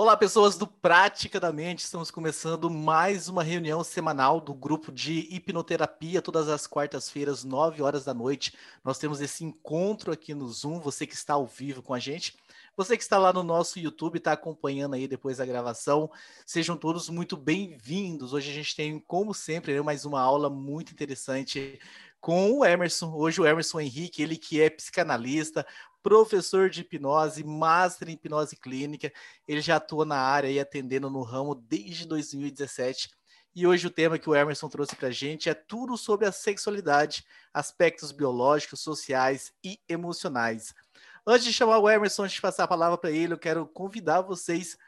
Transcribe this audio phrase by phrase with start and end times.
[0.00, 1.80] Olá, pessoas do Prática da Mente.
[1.80, 8.02] Estamos começando mais uma reunião semanal do grupo de hipnoterapia, todas as quartas-feiras, 9 horas
[8.02, 8.54] da noite.
[8.82, 10.80] Nós temos esse encontro aqui no Zoom.
[10.80, 12.34] Você que está ao vivo com a gente,
[12.74, 16.10] você que está lá no nosso YouTube, está acompanhando aí depois da gravação,
[16.46, 18.32] sejam todos muito bem-vindos.
[18.32, 21.78] Hoje a gente tem, como sempre, né, mais uma aula muito interessante
[22.20, 23.12] com o Emerson.
[23.14, 25.66] Hoje o Emerson Henrique, ele que é psicanalista,
[26.02, 29.12] professor de hipnose, master em hipnose clínica.
[29.46, 33.10] Ele já atua na área e atendendo no ramo desde 2017.
[33.54, 36.32] E hoje o tema que o Emerson trouxe para a gente é tudo sobre a
[36.32, 40.72] sexualidade, aspectos biológicos, sociais e emocionais.
[41.26, 44.22] Antes de chamar o Emerson, antes de passar a palavra para ele, eu quero convidar
[44.22, 44.78] vocês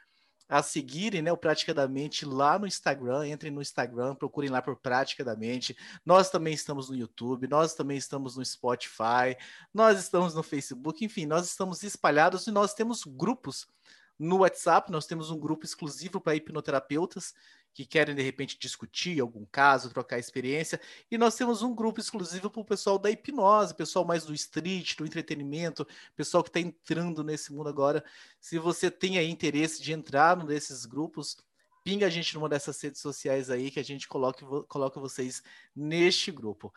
[0.63, 3.29] seguirem né, o Prática da Mente lá no Instagram.
[3.29, 5.77] Entrem no Instagram, procurem lá por Prática da Mente.
[6.05, 9.37] Nós também estamos no YouTube, nós também estamos no Spotify,
[9.73, 13.67] nós estamos no Facebook, enfim, nós estamos espalhados e nós temos grupos
[14.19, 14.91] no WhatsApp.
[14.91, 17.35] Nós temos um grupo exclusivo para hipnoterapeutas
[17.75, 22.51] que querem de repente discutir algum caso, trocar experiência, e nós temos um grupo exclusivo
[22.51, 27.25] para o pessoal da hipnose, pessoal mais do street, do entretenimento, pessoal que está entrando
[27.25, 28.05] nesse mundo agora.
[28.41, 31.37] Se você tem aí interesse de entrar num desses grupos,
[31.83, 35.43] pinga a gente numa dessas redes sociais aí que a gente coloque, coloca vocês
[35.75, 36.73] neste grupo.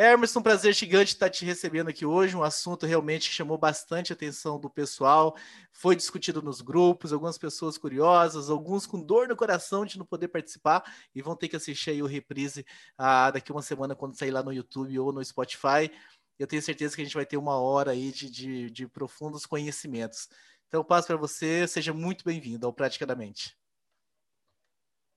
[0.00, 2.36] Emerson, prazer gigante estar te recebendo aqui hoje.
[2.36, 5.36] Um assunto realmente que chamou bastante atenção do pessoal.
[5.72, 10.28] Foi discutido nos grupos, algumas pessoas curiosas, alguns com dor no coração de não poder
[10.28, 12.64] participar e vão ter que assistir aí o reprise
[12.96, 15.90] ah, daqui uma semana quando sair lá no YouTube ou no Spotify.
[16.38, 19.46] Eu tenho certeza que a gente vai ter uma hora aí de, de, de profundos
[19.46, 20.28] conhecimentos.
[20.68, 21.66] Então, passo para você.
[21.66, 23.58] Seja muito bem-vindo ao Praticamente.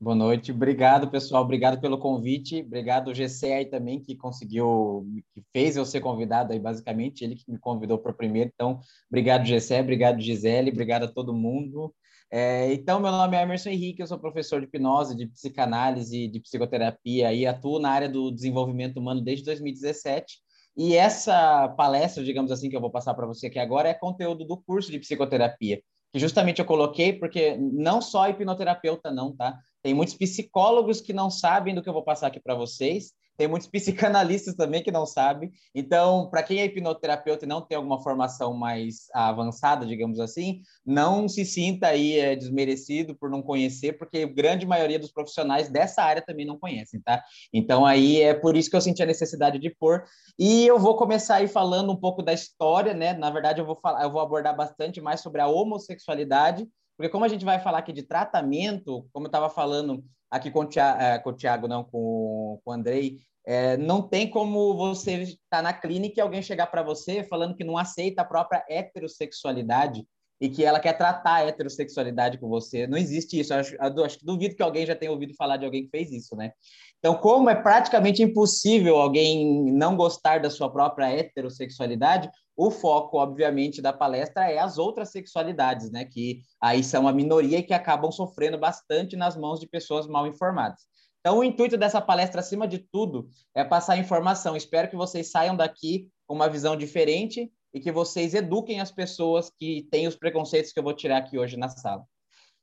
[0.01, 5.77] Boa noite, obrigado pessoal, obrigado pelo convite, obrigado GC aí também que conseguiu, que fez
[5.77, 9.79] eu ser convidado aí basicamente, ele que me convidou para o primeiro, então obrigado GC,
[9.79, 11.93] obrigado Gisele, obrigado a todo mundo.
[12.31, 16.39] É, então, meu nome é Emerson Henrique, eu sou professor de hipnose, de psicanálise, de
[16.39, 20.39] psicoterapia e atuo na área do desenvolvimento humano desde 2017.
[20.75, 24.45] E essa palestra, digamos assim, que eu vou passar para você aqui agora, é conteúdo
[24.45, 25.79] do curso de psicoterapia,
[26.11, 29.59] que justamente eu coloquei porque não só hipnoterapeuta não, tá?
[29.83, 33.13] Tem muitos psicólogos que não sabem do que eu vou passar aqui para vocês.
[33.37, 35.51] Tem muitos psicanalistas também que não sabem.
[35.73, 41.27] Então, para quem é hipnoterapeuta e não tem alguma formação mais avançada, digamos assim, não
[41.27, 46.03] se sinta aí é, desmerecido por não conhecer, porque a grande maioria dos profissionais dessa
[46.03, 47.23] área também não conhecem, tá?
[47.51, 50.03] Então, aí é por isso que eu senti a necessidade de pôr.
[50.37, 53.13] E eu vou começar aí falando um pouco da história, né?
[53.13, 56.67] Na verdade, eu vou falar, eu vou abordar bastante mais sobre a homossexualidade
[57.01, 60.59] porque como a gente vai falar aqui de tratamento, como eu estava falando aqui com
[60.59, 64.77] o, Thiago, é, com o Thiago, não, com, com o Andrei, é, não tem como
[64.77, 68.25] você estar tá na clínica e alguém chegar para você falando que não aceita a
[68.25, 70.05] própria heterossexualidade
[70.39, 72.85] e que ela quer tratar a heterossexualidade com você.
[72.85, 73.51] Não existe isso.
[73.51, 76.35] Acho, acho que duvido que alguém já tenha ouvido falar de alguém que fez isso,
[76.35, 76.51] né?
[76.99, 82.29] Então, como é praticamente impossível alguém não gostar da sua própria heterossexualidade,
[82.63, 86.05] o foco, obviamente, da palestra é as outras sexualidades, né?
[86.05, 90.27] Que aí são a minoria e que acabam sofrendo bastante nas mãos de pessoas mal
[90.27, 90.81] informadas.
[91.19, 94.55] Então, o intuito dessa palestra, acima de tudo, é passar informação.
[94.55, 99.49] Espero que vocês saiam daqui com uma visão diferente e que vocês eduquem as pessoas
[99.49, 102.05] que têm os preconceitos que eu vou tirar aqui hoje na sala.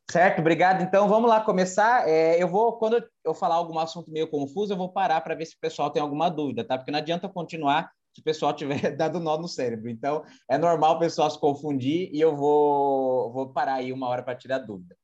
[0.08, 0.80] Certo, obrigado.
[0.80, 2.08] Então, vamos lá começar.
[2.08, 5.46] É, eu vou, quando eu falar algum assunto meio confuso, eu vou parar para ver
[5.46, 6.78] se o pessoal tem alguma dúvida, tá?
[6.78, 9.88] Porque não adianta continuar se o pessoal tiver dado nó no cérebro.
[9.88, 14.22] Então, é normal o pessoal se confundir e eu vou, vou parar aí uma hora
[14.22, 14.96] para tirar dúvida.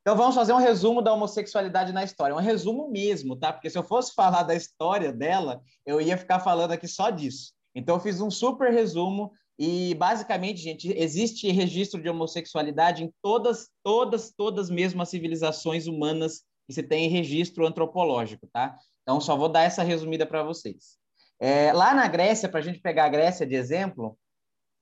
[0.00, 2.34] Então, vamos fazer um resumo da homossexualidade na história.
[2.34, 3.52] Um resumo mesmo, tá?
[3.52, 7.52] Porque se eu fosse falar da história dela, eu ia ficar falando aqui só disso.
[7.74, 13.68] Então, eu fiz um super resumo e, basicamente, gente, existe registro de homossexualidade em todas,
[13.82, 18.76] todas, todas mesmo as civilizações humanas que se tem registro antropológico, tá?
[19.02, 20.98] Então, só vou dar essa resumida para vocês.
[21.38, 24.18] É, lá na Grécia, para a gente pegar a Grécia de exemplo,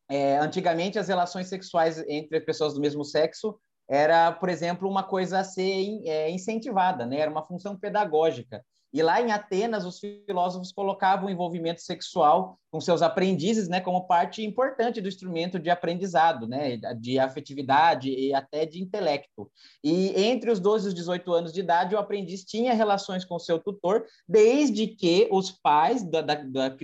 [0.09, 3.59] é, antigamente as relações sexuais entre pessoas do mesmo sexo
[3.89, 7.19] era, por exemplo, uma coisa a ser é, incentivada, né?
[7.19, 8.65] era uma função pedagógica.
[8.95, 14.07] E lá em Atenas, os filósofos colocavam o envolvimento sexual com seus aprendizes né, como
[14.07, 19.51] parte importante do instrumento de aprendizado, né, de afetividade e até de intelecto.
[19.83, 23.37] E entre os 12 e os 18 anos de idade, o aprendiz tinha relações com
[23.37, 26.37] seu tutor, desde que os pais da, da,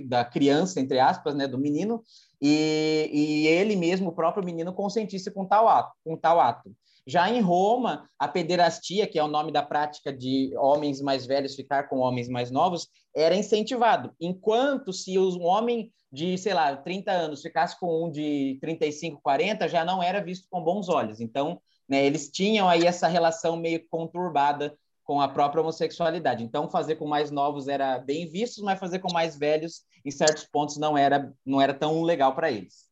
[0.03, 2.03] da criança, entre aspas, né, do menino,
[2.41, 5.93] e, e ele mesmo, o próprio menino, consentisse com tal ato.
[6.03, 6.75] Com tal ato.
[7.11, 11.55] Já em Roma, a pederastia, que é o nome da prática de homens mais velhos
[11.55, 14.13] ficar com homens mais novos, era incentivado.
[14.17, 19.67] Enquanto se um homem de, sei lá, 30 anos ficasse com um de 35, 40,
[19.67, 21.19] já não era visto com bons olhos.
[21.19, 21.59] Então,
[21.91, 22.05] né?
[22.05, 24.73] Eles tinham aí essa relação meio conturbada
[25.03, 26.41] com a própria homossexualidade.
[26.41, 30.45] Então, fazer com mais novos era bem visto, mas fazer com mais velhos, em certos
[30.45, 32.90] pontos, não era, não era tão legal para eles.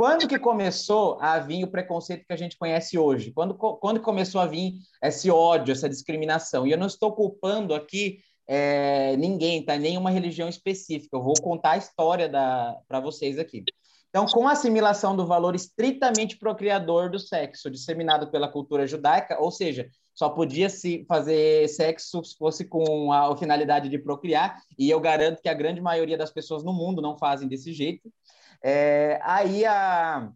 [0.00, 3.32] Quando que começou a vir o preconceito que a gente conhece hoje?
[3.32, 6.66] Quando, quando começou a vir esse ódio, essa discriminação?
[6.66, 9.76] E eu não estou culpando aqui é, ninguém, tá?
[9.76, 11.14] Nenhuma religião específica.
[11.14, 12.30] Eu vou contar a história
[12.88, 13.62] para vocês aqui.
[14.08, 19.50] Então, com a assimilação do valor estritamente procriador do sexo, disseminado pela cultura judaica, ou
[19.50, 24.88] seja, só podia se fazer sexo se fosse com a, a finalidade de procriar, e
[24.88, 28.10] eu garanto que a grande maioria das pessoas no mundo não fazem desse jeito.
[28.62, 30.30] É, aí a,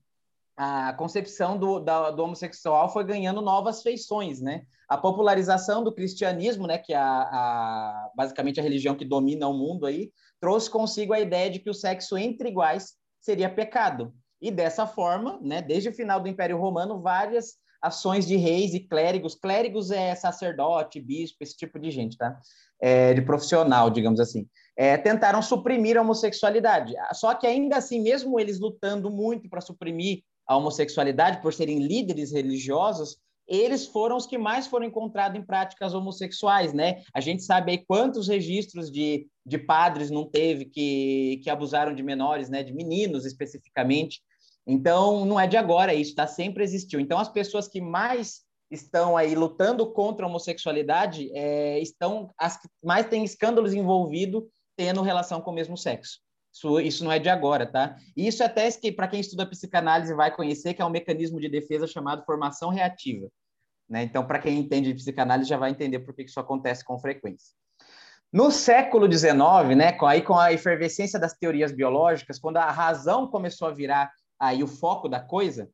[0.56, 4.62] a concepção do, da, do homossexual foi ganhando novas feições, né?
[4.88, 9.54] A popularização do cristianismo, né, que é a, a, basicamente a religião que domina o
[9.54, 14.14] mundo aí, trouxe consigo a ideia de que o sexo entre iguais seria pecado.
[14.40, 18.80] E dessa forma, né, desde o final do Império Romano, várias ações de reis e
[18.80, 22.38] clérigos, clérigos é sacerdote, bispo, esse tipo de gente, tá?
[22.80, 26.94] É, de profissional, digamos assim, é, tentaram suprimir a homossexualidade.
[27.12, 32.32] Só que ainda assim, mesmo eles lutando muito para suprimir a homossexualidade, por serem líderes
[32.32, 33.16] religiosos,
[33.46, 37.02] eles foram os que mais foram encontrados em práticas homossexuais, né?
[37.12, 42.02] A gente sabe aí quantos registros de, de padres não teve que, que abusaram de
[42.02, 42.62] menores, né?
[42.62, 44.22] De meninos especificamente.
[44.66, 46.26] Então, não é de agora isso, tá?
[46.26, 46.98] Sempre existiu.
[46.98, 52.66] Então, as pessoas que mais estão aí lutando contra a homossexualidade é, estão as que
[52.82, 54.42] mais têm escândalos envolvidos
[54.76, 56.20] tendo relação com o mesmo sexo.
[56.52, 57.96] Isso, isso não é de agora, tá?
[58.16, 61.48] E isso até que para quem estuda psicanálise vai conhecer que é um mecanismo de
[61.48, 63.28] defesa chamado formação reativa.
[63.88, 64.04] Né?
[64.04, 67.54] Então, para quem entende de psicanálise já vai entender por que isso acontece com frequência.
[68.32, 73.28] No século XIX, né, com, aí com a efervescência das teorias biológicas, quando a razão
[73.28, 74.10] começou a virar
[74.40, 75.70] aí o foco da coisa,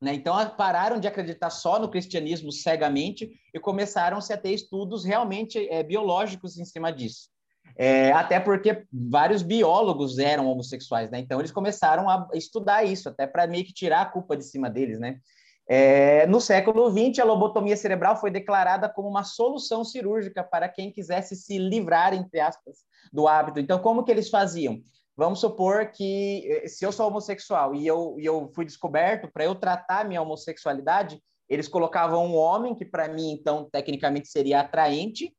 [0.00, 5.04] né, então pararam de acreditar só no cristianismo cegamente e começaram -se a ter estudos
[5.04, 7.28] realmente é, biológicos em cima disso.
[7.76, 11.18] É, até porque vários biólogos eram homossexuais, né?
[11.18, 14.70] Então eles começaram a estudar isso, até para meio que tirar a culpa de cima
[14.70, 15.18] deles, né?
[15.66, 20.92] É, no século XX, a lobotomia cerebral foi declarada como uma solução cirúrgica para quem
[20.92, 22.76] quisesse se livrar, entre aspas,
[23.12, 23.58] do hábito.
[23.58, 24.80] Então, como que eles faziam?
[25.16, 29.44] Vamos supor que eh, se eu sou homossexual e eu, e eu fui descoberto, para
[29.44, 35.32] eu tratar minha homossexualidade, eles colocavam um homem, que para mim, então, tecnicamente seria atraente,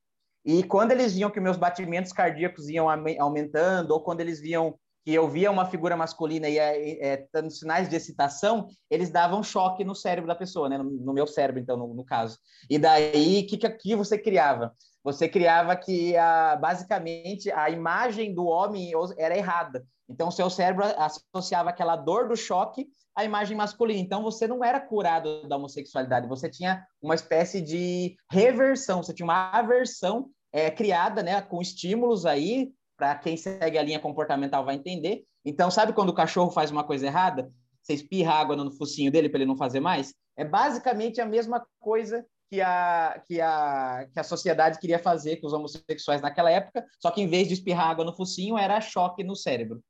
[0.45, 2.87] e quando eles viam que meus batimentos cardíacos iam
[3.19, 7.87] aumentando, ou quando eles viam que eu via uma figura masculina e é, dando sinais
[7.87, 10.79] de excitação, eles davam choque no cérebro da pessoa, né?
[10.79, 12.39] no, no meu cérebro, então, no, no caso.
[12.67, 14.73] E daí, o que, que, você criava?
[15.03, 19.85] Você criava que, a, basicamente, a imagem do homem era errada.
[20.09, 23.99] Então, seu cérebro associava aquela dor do choque à imagem masculina.
[23.99, 29.25] Então, você não era curado da homossexualidade, você tinha uma espécie de reversão, você tinha
[29.25, 34.75] uma aversão é, criada, né, com estímulos aí, para quem segue a linha comportamental vai
[34.75, 35.23] entender.
[35.43, 37.51] Então, sabe quando o cachorro faz uma coisa errada?
[37.81, 40.13] Você espirra água no focinho dele para ele não fazer mais?
[40.35, 45.47] É basicamente a mesma coisa que a, que, a, que a sociedade queria fazer com
[45.47, 49.23] os homossexuais naquela época, só que em vez de espirrar água no focinho, era choque
[49.23, 49.83] no cérebro.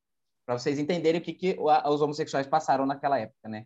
[0.45, 3.65] Para vocês entenderem o que, que os homossexuais passaram naquela época, né?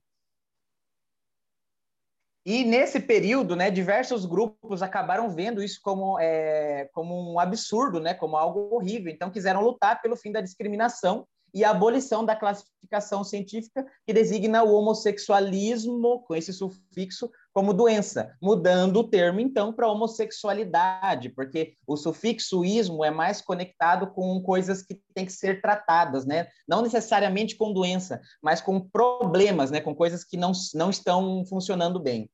[2.49, 8.15] E nesse período, né, diversos grupos acabaram vendo isso como, é, como um absurdo, né,
[8.15, 9.13] como algo horrível.
[9.13, 14.63] Então, quiseram lutar pelo fim da discriminação e a abolição da classificação científica que designa
[14.63, 21.95] o homossexualismo, com esse sufixo, como doença, mudando o termo, então, para homossexualidade, porque o
[21.95, 26.47] sufixo ismo é mais conectado com coisas que têm que ser tratadas, né?
[26.67, 29.81] Não necessariamente com doença, mas com problemas, né?
[29.81, 32.27] Com coisas que não, não estão funcionando bem.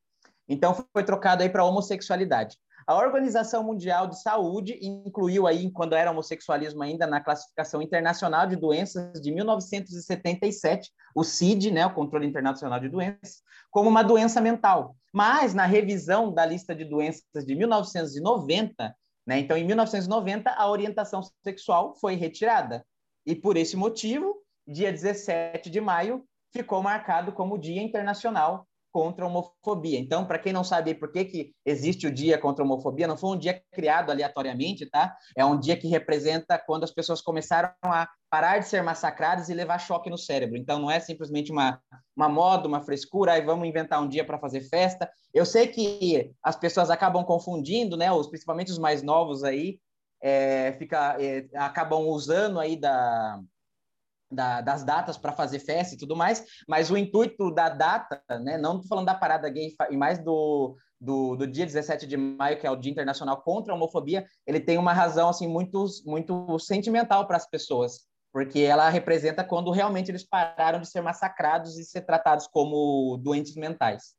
[0.47, 2.57] Então, foi trocado aí para homossexualidade.
[2.87, 8.55] A Organização Mundial de Saúde incluiu aí, quando era homossexualismo ainda, na classificação internacional de
[8.55, 14.95] doenças de 1977, o CID, né, o Controle Internacional de Doenças, como uma doença mental.
[15.11, 21.21] Mas na revisão da lista de doenças de 1990, né, então em 1990 a orientação
[21.43, 22.85] sexual foi retirada.
[23.25, 24.35] E por esse motivo,
[24.67, 26.23] dia 17 de maio
[26.53, 29.99] ficou marcado como Dia Internacional contra a homofobia.
[29.99, 33.17] Então, para quem não sabe por que, que existe o dia contra a homofobia, não
[33.17, 35.13] foi um dia criado aleatoriamente, tá?
[35.35, 39.53] É um dia que representa quando as pessoas começaram a parar de ser massacradas e
[39.53, 40.55] levar choque no cérebro.
[40.55, 41.77] Então, não é simplesmente uma,
[42.15, 45.11] uma moda, uma frescura, aí vamos inventar um dia para fazer festa.
[45.33, 48.13] Eu sei que as pessoas acabam confundindo, né?
[48.13, 49.77] Os, principalmente os mais novos aí,
[50.23, 53.41] é, fica, é, acabam usando aí da
[54.35, 58.57] da, das datas para fazer festa e tudo mais, mas o intuito da data, né,
[58.57, 62.67] não falando da parada gay, e mais do, do, do, dia 17 de maio, que
[62.67, 67.25] é o Dia Internacional contra a Homofobia, ele tem uma razão assim muito, muito sentimental
[67.25, 68.01] para as pessoas,
[68.31, 73.55] porque ela representa quando realmente eles pararam de ser massacrados e ser tratados como doentes
[73.55, 74.15] mentais.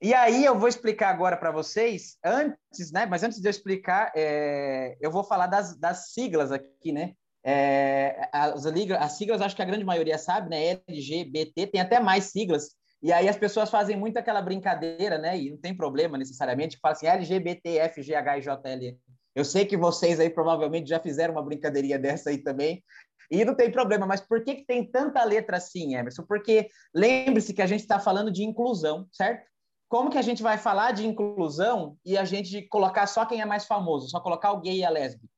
[0.00, 3.04] E aí eu vou explicar agora para vocês, antes, né?
[3.04, 7.14] Mas antes de eu explicar, é, eu vou falar das, das siglas aqui, né?
[7.50, 10.80] É, as, as siglas, acho que a grande maioria sabe, né?
[10.86, 12.76] LGBT, tem até mais siglas.
[13.02, 15.38] E aí as pessoas fazem muito aquela brincadeira, né?
[15.38, 18.98] E não tem problema necessariamente, fala assim LGBT, F, G, H, I, J, L.
[19.34, 22.84] Eu sei que vocês aí provavelmente já fizeram uma brincadeirinha dessa aí também.
[23.30, 26.24] E não tem problema, mas por que, que tem tanta letra assim, Emerson?
[26.24, 29.46] Porque lembre-se que a gente está falando de inclusão, certo?
[29.88, 33.46] como que a gente vai falar de inclusão e a gente colocar só quem é
[33.46, 35.37] mais famoso, só colocar o gay e a lésbica?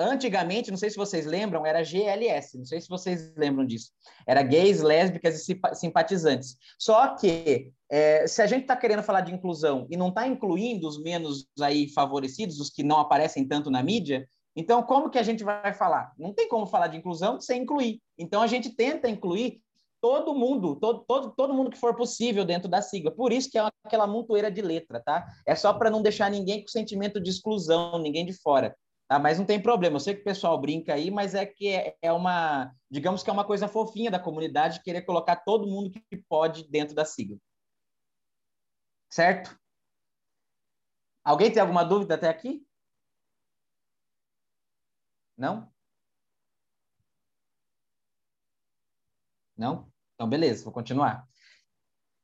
[0.00, 3.90] Antigamente, não sei se vocês lembram, era GLS, não sei se vocês lembram disso.
[4.24, 6.56] Era gays, lésbicas e simpatizantes.
[6.78, 10.86] Só que, é, se a gente está querendo falar de inclusão e não está incluindo
[10.86, 14.24] os menos aí favorecidos, os que não aparecem tanto na mídia,
[14.54, 16.12] então como que a gente vai falar?
[16.16, 18.00] Não tem como falar de inclusão sem incluir.
[18.16, 19.60] Então a gente tenta incluir
[20.00, 23.10] todo mundo, todo, todo, todo mundo que for possível dentro da sigla.
[23.10, 25.26] Por isso que é aquela montoeira de letra, tá?
[25.44, 28.76] É só para não deixar ninguém com sentimento de exclusão, ninguém de fora.
[29.08, 29.18] Tá?
[29.18, 31.96] Mas não tem problema, eu sei que o pessoal brinca aí, mas é que é,
[32.02, 36.16] é uma, digamos que é uma coisa fofinha da comunidade querer colocar todo mundo que
[36.28, 37.38] pode dentro da sigla.
[39.10, 39.58] Certo?
[41.24, 42.66] Alguém tem alguma dúvida até aqui?
[45.36, 45.72] Não?
[49.56, 49.90] Não?
[50.14, 51.26] Então, beleza, vou continuar.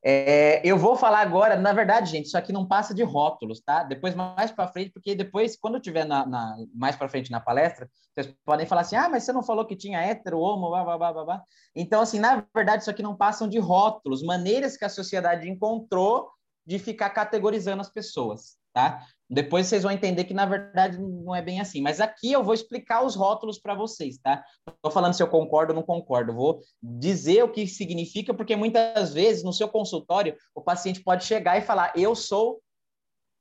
[0.06, 3.82] É, eu vou falar agora, na verdade, gente, isso aqui não passa de rótulos, tá?
[3.82, 7.40] Depois, mais para frente, porque depois, quando eu tiver na, na mais para frente na
[7.40, 10.84] palestra, vocês podem falar assim: ah, mas você não falou que tinha hétero, homo, blá,
[10.84, 11.42] blá, blá, blá, blá.
[11.74, 16.28] Então, assim, na verdade, isso aqui não passam de rótulos, maneiras que a sociedade encontrou
[16.66, 19.06] de ficar categorizando as pessoas, tá?
[19.34, 21.82] Depois vocês vão entender que, na verdade, não é bem assim.
[21.82, 24.44] Mas aqui eu vou explicar os rótulos para vocês, tá?
[24.68, 26.32] Estou falando se eu concordo ou não concordo.
[26.32, 31.58] Vou dizer o que significa, porque muitas vezes no seu consultório o paciente pode chegar
[31.58, 32.62] e falar: Eu sou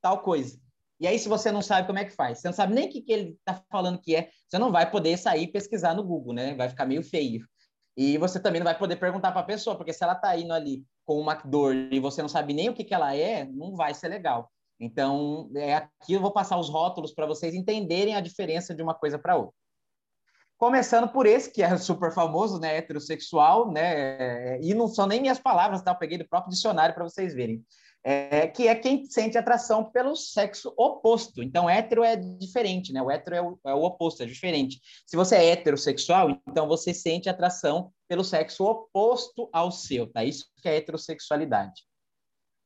[0.01, 0.59] tal coisa.
[0.99, 2.89] E aí, se você não sabe como é que faz, você não sabe nem o
[2.89, 6.33] que, que ele está falando que é, você não vai poder sair pesquisar no Google,
[6.33, 6.55] né?
[6.55, 7.45] Vai ficar meio feio.
[7.95, 10.53] E você também não vai poder perguntar para a pessoa, porque se ela está indo
[10.53, 13.75] ali com uma dor e você não sabe nem o que, que ela é, não
[13.75, 14.49] vai ser legal.
[14.83, 18.93] Então, é, aqui eu vou passar os rótulos para vocês entenderem a diferença de uma
[18.93, 19.55] coisa para outra.
[20.57, 25.39] Começando por esse, que é super famoso, né, heterossexual, né, e não são nem minhas
[25.39, 25.91] palavras, tá?
[25.91, 27.63] Eu peguei do próprio dicionário para vocês verem.
[28.05, 31.41] É, que é quem sente atração pelo sexo oposto.
[31.41, 33.01] Então, hétero é diferente, né?
[33.01, 34.81] O hétero é o, é o oposto, é diferente.
[35.07, 40.21] Se você é heterossexual, então você sente atração pelo sexo oposto ao seu, tá?
[40.21, 41.81] Isso que é heterossexualidade.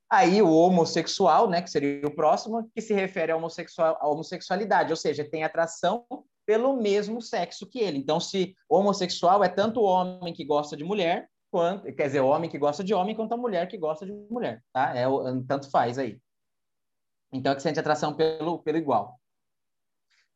[0.09, 4.91] Aí o homossexual, né, que seria o próximo, que se refere à, homossexual, à homossexualidade,
[4.91, 6.05] ou seja, tem atração
[6.45, 7.97] pelo mesmo sexo que ele.
[7.97, 12.57] Então, se homossexual é tanto homem que gosta de mulher, quanto, quer dizer, homem que
[12.57, 14.95] gosta de homem, quanto a mulher que gosta de mulher, tá?
[14.95, 15.05] É,
[15.45, 16.21] tanto faz aí.
[17.33, 19.19] Então, é que sente atração pelo, pelo igual.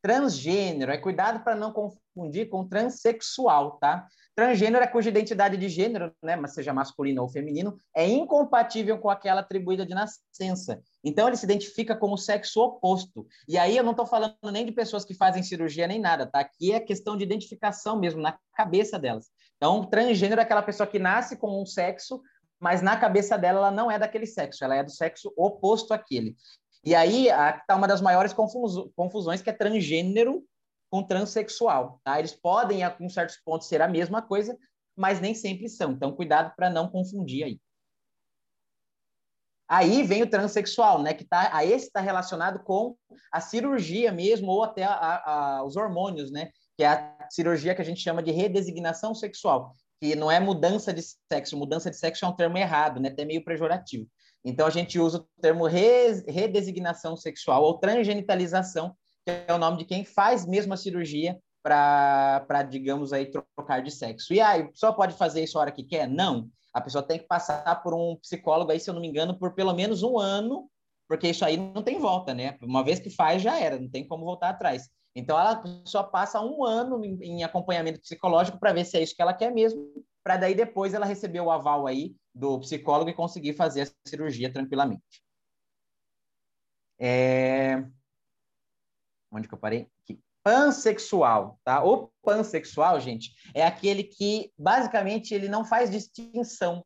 [0.02, 4.06] Transgênero é cuidado para não confundir com transexual, tá?
[4.34, 9.10] Transgênero é cuja identidade de gênero, né, mas seja masculino ou feminino, é incompatível com
[9.10, 10.82] aquela atribuída de nascença.
[11.04, 13.28] Então, ele se identifica como sexo oposto.
[13.48, 16.40] E aí eu não estou falando nem de pessoas que fazem cirurgia nem nada, tá?
[16.40, 19.28] Aqui é questão de identificação mesmo, na cabeça delas.
[19.58, 22.22] Então, transgênero é aquela pessoa que nasce com um sexo,
[22.60, 26.36] mas na cabeça dela ela não é daquele sexo, ela é do sexo oposto àquele.
[26.84, 30.44] E aí está uma das maiores confusões, que é transgênero
[30.92, 32.02] com transexual.
[32.04, 32.20] Tá?
[32.20, 34.56] Eles podem, em certos pontos, ser a mesma coisa,
[34.96, 35.94] mas nem sempre são.
[35.94, 37.62] Então, cuidado para não confundir aí.
[39.68, 41.14] Aí vem o transexual, né?
[41.14, 42.98] Que tá, a esse está relacionado com
[43.32, 46.52] a cirurgia mesmo, ou até a, a, os hormônios, né?
[46.78, 50.94] Que é a cirurgia que a gente chama de redesignação sexual, que não é mudança
[50.94, 51.56] de sexo.
[51.56, 53.08] Mudança de sexo é um termo errado, né?
[53.08, 54.06] Até meio pejorativo.
[54.44, 58.94] Então a gente usa o termo redesignação sexual ou transgenitalização
[59.26, 63.92] que é o nome de quem faz mesmo a cirurgia para, digamos, aí, trocar de
[63.92, 64.34] sexo.
[64.34, 66.08] E aí, pessoa pode fazer isso a hora que quer?
[66.08, 66.50] Não.
[66.74, 69.54] A pessoa tem que passar por um psicólogo aí, se eu não me engano, por
[69.54, 70.70] pelo menos um ano,
[71.08, 72.58] porque isso aí não tem volta, né?
[72.62, 74.90] Uma vez que faz, já era, não tem como voltar atrás.
[75.14, 79.16] Então, ela, pessoa passa um ano em, em acompanhamento psicológico para ver se é isso
[79.16, 79.92] que ela quer mesmo,
[80.24, 84.52] para daí depois ela receber o aval aí do psicólogo e conseguir fazer a cirurgia
[84.52, 85.22] tranquilamente.
[86.98, 87.84] É...
[89.32, 89.88] Onde que eu parei?
[90.04, 90.20] Aqui.
[90.44, 91.84] pansexual, tá?
[91.84, 96.84] O pansexual, gente, é aquele que basicamente ele não faz distinção.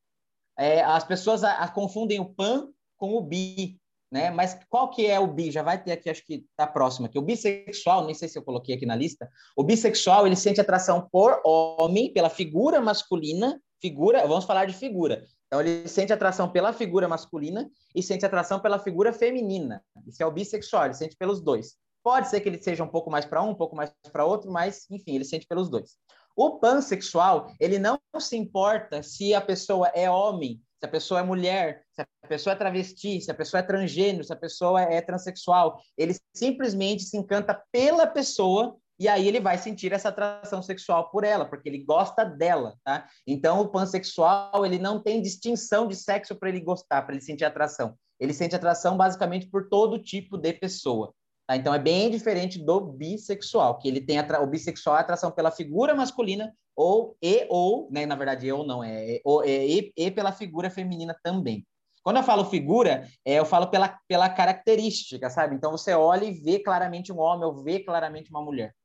[0.58, 3.80] É, as pessoas a, a confundem o pan com o bi,
[4.12, 4.30] né?
[4.30, 5.52] Mas qual que é o bi?
[5.52, 7.18] Já vai ter aqui, acho que tá próximo aqui.
[7.18, 9.30] O bissexual, nem sei se eu coloquei aqui na lista.
[9.58, 15.26] O bissexual, ele sente atração por homem, pela figura masculina, figura, vamos falar de figura.
[15.48, 19.84] Então ele sente atração pela figura masculina e sente atração pela figura feminina.
[20.08, 21.76] Isso é o bissexual, ele sente pelos dois.
[22.06, 24.52] Pode ser que ele seja um pouco mais para um, um pouco mais para outro,
[24.52, 25.98] mas enfim, ele sente pelos dois.
[26.36, 31.24] O pansexual, ele não se importa se a pessoa é homem, se a pessoa é
[31.24, 35.02] mulher, se a pessoa é travesti, se a pessoa é transgênero, se a pessoa é
[35.02, 35.82] transexual.
[35.98, 41.24] Ele simplesmente se encanta pela pessoa e aí ele vai sentir essa atração sexual por
[41.24, 43.10] ela, porque ele gosta dela, tá?
[43.26, 47.46] Então o pansexual, ele não tem distinção de sexo para ele gostar, para ele sentir
[47.46, 47.98] atração.
[48.20, 51.12] Ele sente atração basicamente por todo tipo de pessoa.
[51.48, 51.56] Tá?
[51.56, 55.94] Então é bem diferente do bissexual, que ele tem o bissexual é atração pela figura
[55.94, 60.32] masculina ou e ou, né, na verdade eu não é, é, é e, e pela
[60.32, 61.66] figura feminina também.
[62.04, 65.56] Quando eu falo figura, é, eu falo pela, pela característica, sabe?
[65.56, 68.76] Então você olha e vê claramente um homem ou vê claramente uma mulher.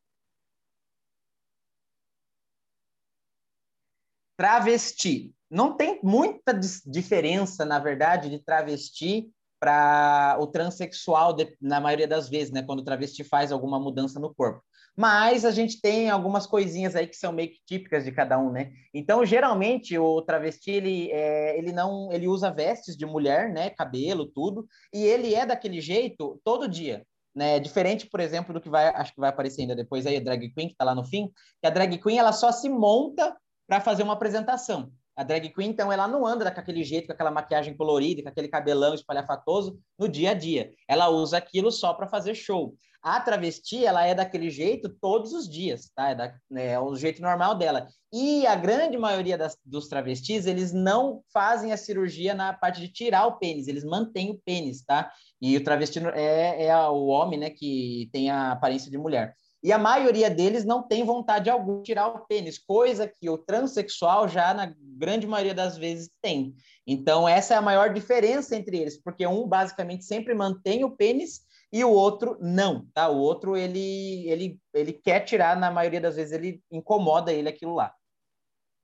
[4.39, 5.35] Travesti.
[5.51, 6.55] Não tem muita
[6.87, 12.63] diferença, na verdade, de travesti para o transexual, na maioria das vezes, né?
[12.63, 14.63] Quando o travesti faz alguma mudança no corpo.
[14.97, 18.51] Mas a gente tem algumas coisinhas aí que são meio que típicas de cada um,
[18.51, 18.73] né?
[18.93, 22.11] Então, geralmente, o travesti, ele, é, ele não...
[22.11, 23.71] Ele usa vestes de mulher, né?
[23.71, 24.67] Cabelo, tudo.
[24.93, 27.07] E ele é daquele jeito todo dia.
[27.33, 30.21] Né, diferente, por exemplo, do que vai, acho que vai aparecer ainda depois aí, a
[30.21, 33.37] drag queen, que está lá no fim, que a drag queen, ela só se monta
[33.69, 34.91] para fazer uma apresentação.
[35.21, 38.49] A drag queen, então, ela não anda daquele jeito, com aquela maquiagem colorida, com aquele
[38.49, 40.71] cabelão espalhafatoso no dia a dia.
[40.89, 42.75] Ela usa aquilo só para fazer show.
[43.03, 46.09] A travesti, ela é daquele jeito todos os dias, tá?
[46.09, 47.87] É, da, né, é o jeito normal dela.
[48.11, 52.89] E a grande maioria das, dos travestis, eles não fazem a cirurgia na parte de
[52.89, 55.13] tirar o pênis, eles mantêm o pênis, tá?
[55.39, 59.37] E o travesti é, é o homem, né, que tem a aparência de mulher.
[59.63, 63.37] E a maioria deles não tem vontade alguma de tirar o pênis, coisa que o
[63.37, 66.55] transexual já, na grande maioria das vezes, tem.
[66.87, 71.43] Então, essa é a maior diferença entre eles, porque um basicamente sempre mantém o pênis
[71.71, 73.09] e o outro não, tá?
[73.11, 77.75] O outro, ele, ele, ele quer tirar, na maioria das vezes, ele incomoda ele aquilo
[77.75, 77.95] lá.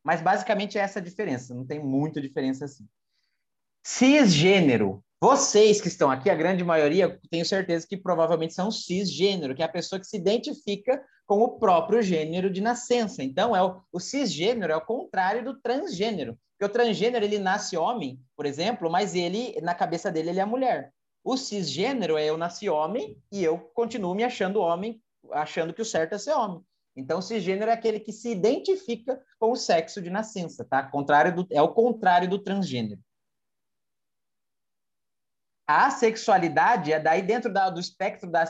[0.05, 2.87] Mas, basicamente, é essa a diferença, não tem muita diferença assim.
[3.83, 9.63] Cisgênero vocês que estão aqui, a grande maioria, tenho certeza que provavelmente são cisgênero, que
[9.63, 13.23] é a pessoa que se identifica com o próprio gênero de nascença.
[13.23, 16.39] Então, é o, o cisgênero é o contrário do transgênero.
[16.59, 20.45] Porque o transgênero, ele nasce homem, por exemplo, mas ele, na cabeça dele, ele é
[20.45, 20.93] mulher.
[21.25, 25.03] O cisgênero é eu nasci homem e eu continuo me achando homem,
[25.33, 26.61] achando que o certo é ser homem.
[26.95, 30.83] Então, cisgênero é aquele que se identifica com o sexo de nascença, tá?
[30.83, 33.01] Contrário do, é o contrário do transgênero.
[35.67, 38.45] A sexualidade, é daí dentro da, do espectro da,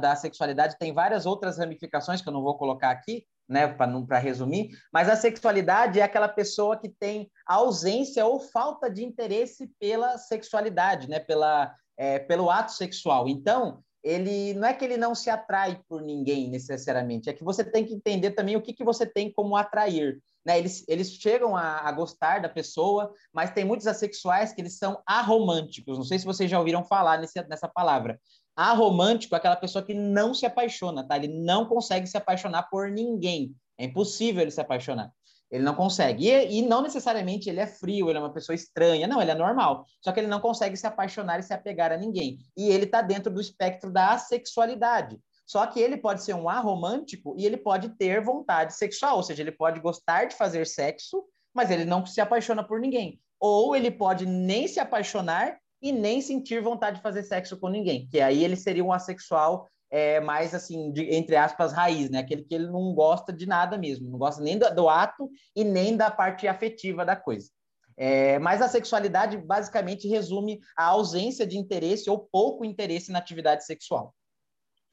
[0.00, 4.70] da sexualidade, tem várias outras ramificações que eu não vou colocar aqui, né, para resumir,
[4.90, 11.08] mas a sexualidade é aquela pessoa que tem ausência ou falta de interesse pela sexualidade,
[11.08, 13.28] né, pela, é, pelo ato sexual.
[13.28, 17.62] Então, ele não é que ele não se atrai por ninguém necessariamente, é que você
[17.62, 20.58] tem que entender também o que, que você tem como atrair né?
[20.58, 25.00] Eles, eles chegam a, a, gostar da pessoa, mas tem muitos assexuais que eles são
[25.06, 25.96] aromânticos.
[25.96, 28.20] Não sei se vocês já ouviram falar nesse, nessa palavra.
[28.54, 31.16] Aromântico é aquela pessoa que não se apaixona, tá?
[31.16, 33.54] Ele não consegue se apaixonar por ninguém.
[33.78, 35.10] É impossível ele se apaixonar.
[35.50, 36.28] Ele não consegue.
[36.28, 39.06] E, e, não necessariamente ele é frio, ele é uma pessoa estranha.
[39.06, 39.86] Não, ele é normal.
[40.02, 42.38] Só que ele não consegue se apaixonar e se apegar a ninguém.
[42.56, 45.20] E ele está dentro do espectro da assexualidade.
[45.52, 49.42] Só que ele pode ser um aromântico e ele pode ter vontade sexual, ou seja,
[49.42, 53.20] ele pode gostar de fazer sexo, mas ele não se apaixona por ninguém.
[53.38, 58.08] Ou ele pode nem se apaixonar e nem sentir vontade de fazer sexo com ninguém,
[58.08, 62.20] que aí ele seria um assexual é, mais assim, de, entre aspas, raiz, né?
[62.20, 65.64] Aquele que ele não gosta de nada mesmo, não gosta nem do, do ato e
[65.64, 67.50] nem da parte afetiva da coisa.
[67.94, 73.66] É, mas a sexualidade basicamente resume a ausência de interesse ou pouco interesse na atividade
[73.66, 74.14] sexual.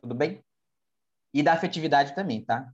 [0.02, 0.44] Tudo bem?
[1.34, 2.72] E da afetividade também, tá?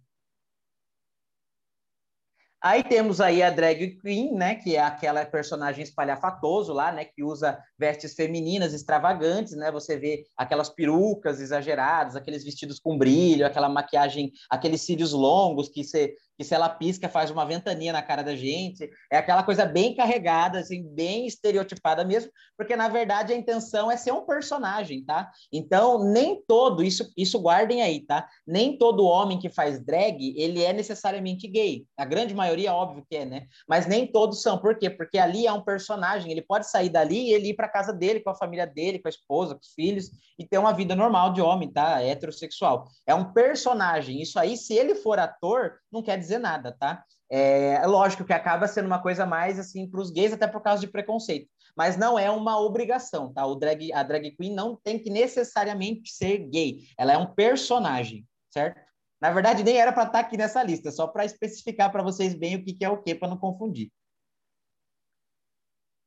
[2.66, 7.24] Aí temos aí a drag queen, né, que é aquela personagem espalhafatoso lá, né, que
[7.24, 9.72] usa vestes femininas extravagantes, né?
[9.72, 15.84] Você vê aquelas perucas exageradas, aqueles vestidos com brilho, aquela maquiagem, aqueles cílios longos que
[15.84, 18.90] você que se ela pisca faz uma ventania na cara da gente.
[19.12, 23.98] É aquela coisa bem carregada, assim, bem estereotipada mesmo, porque na verdade a intenção é
[23.98, 25.32] ser um personagem, tá?
[25.52, 28.28] Então, nem todo, isso, isso guardem aí, tá?
[28.46, 31.86] Nem todo homem que faz drag, ele é necessariamente gay.
[31.98, 33.48] A grande maioria, óbvio que é, né?
[33.68, 34.58] Mas nem todos são.
[34.58, 34.90] Por quê?
[34.90, 38.20] Porque ali é um personagem, ele pode sair dali e ele ir para casa dele,
[38.20, 41.32] com a família dele, com a esposa, com os filhos, e ter uma vida normal
[41.32, 42.02] de homem, tá?
[42.02, 42.86] Heterossexual.
[43.08, 44.22] É um personagem.
[44.22, 47.04] Isso aí, se ele for ator, não quer dizer nada, tá?
[47.30, 50.62] É, é lógico que acaba sendo uma coisa mais assim para os gays, até por
[50.62, 53.46] causa de preconceito, mas não é uma obrigação, tá?
[53.46, 58.26] O drag, a drag queen não tem que necessariamente ser gay, ela é um personagem,
[58.52, 58.80] certo?
[59.22, 62.36] Na verdade, nem era para estar tá aqui nessa lista, só para especificar para vocês
[62.36, 63.92] bem o que, que é o que, para não confundir.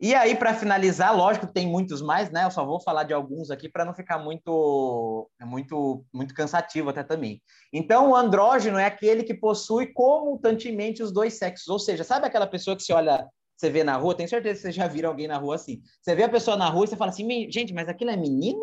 [0.01, 2.45] E aí, para finalizar, lógico, tem muitos mais, né?
[2.45, 7.03] Eu só vou falar de alguns aqui para não ficar muito, muito, muito cansativo até
[7.03, 7.43] também.
[7.73, 11.67] Então, o andrógeno é aquele que possui comutantemente os dois sexos.
[11.67, 14.15] Ou seja, sabe aquela pessoa que se olha, você vê na rua?
[14.15, 15.83] Tenho certeza que vocês já viram alguém na rua assim.
[16.01, 18.63] Você vê a pessoa na rua e você fala assim, gente, mas aquilo é menino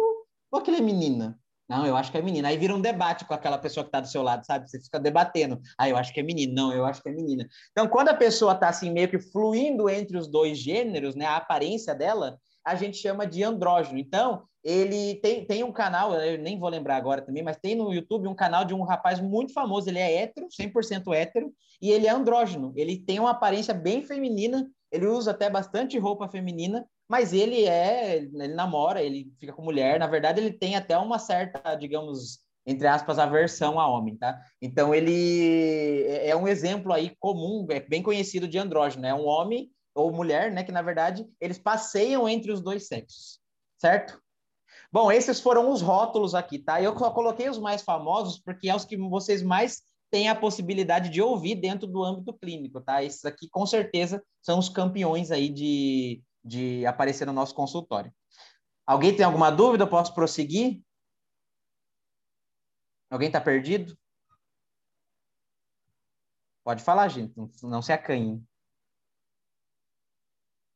[0.49, 1.37] ou aquilo é menina?
[1.67, 2.47] Não, eu acho que é menina.
[2.49, 4.69] Aí vira um debate com aquela pessoa que está do seu lado, sabe?
[4.69, 5.59] Você fica debatendo.
[5.77, 6.53] Ah, eu acho que é menino.
[6.53, 7.47] Não, eu acho que é menina.
[7.71, 11.25] Então, quando a pessoa está assim, meio que fluindo entre os dois gêneros, né?
[11.25, 13.97] A aparência dela, a gente chama de andrógeno.
[13.97, 17.93] Então, ele tem, tem um canal, eu nem vou lembrar agora também, mas tem no
[17.93, 19.89] YouTube um canal de um rapaz muito famoso.
[19.89, 21.51] Ele é hétero, 100% hétero,
[21.81, 22.73] e ele é andrógeno.
[22.75, 28.17] Ele tem uma aparência bem feminina, ele usa até bastante roupa feminina, mas ele é,
[28.17, 32.87] ele namora, ele fica com mulher, na verdade ele tem até uma certa, digamos, entre
[32.87, 34.39] aspas, aversão a homem, tá?
[34.61, 39.25] Então ele é, é um exemplo aí comum, é bem conhecido de andrógeno, é um
[39.25, 43.39] homem ou mulher, né, que na verdade eles passeiam entre os dois sexos,
[43.77, 44.19] certo?
[44.91, 46.81] Bom, esses foram os rótulos aqui, tá?
[46.81, 51.09] Eu só coloquei os mais famosos porque é os que vocês mais têm a possibilidade
[51.09, 53.03] de ouvir dentro do âmbito clínico, tá?
[53.03, 58.13] Esses aqui com certeza são os campeões aí de, de aparecer no nosso consultório.
[58.85, 59.87] Alguém tem alguma dúvida?
[59.87, 60.83] Posso prosseguir?
[63.09, 63.97] Alguém está perdido?
[66.63, 68.43] Pode falar, gente, não, se acanhe.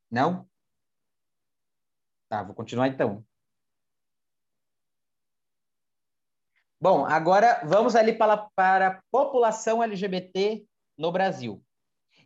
[0.10, 0.50] Não?
[2.28, 3.26] Tá, vou continuar então.
[6.82, 10.66] Bom, agora vamos ali para, para a população LGBT
[10.98, 11.64] no Brasil.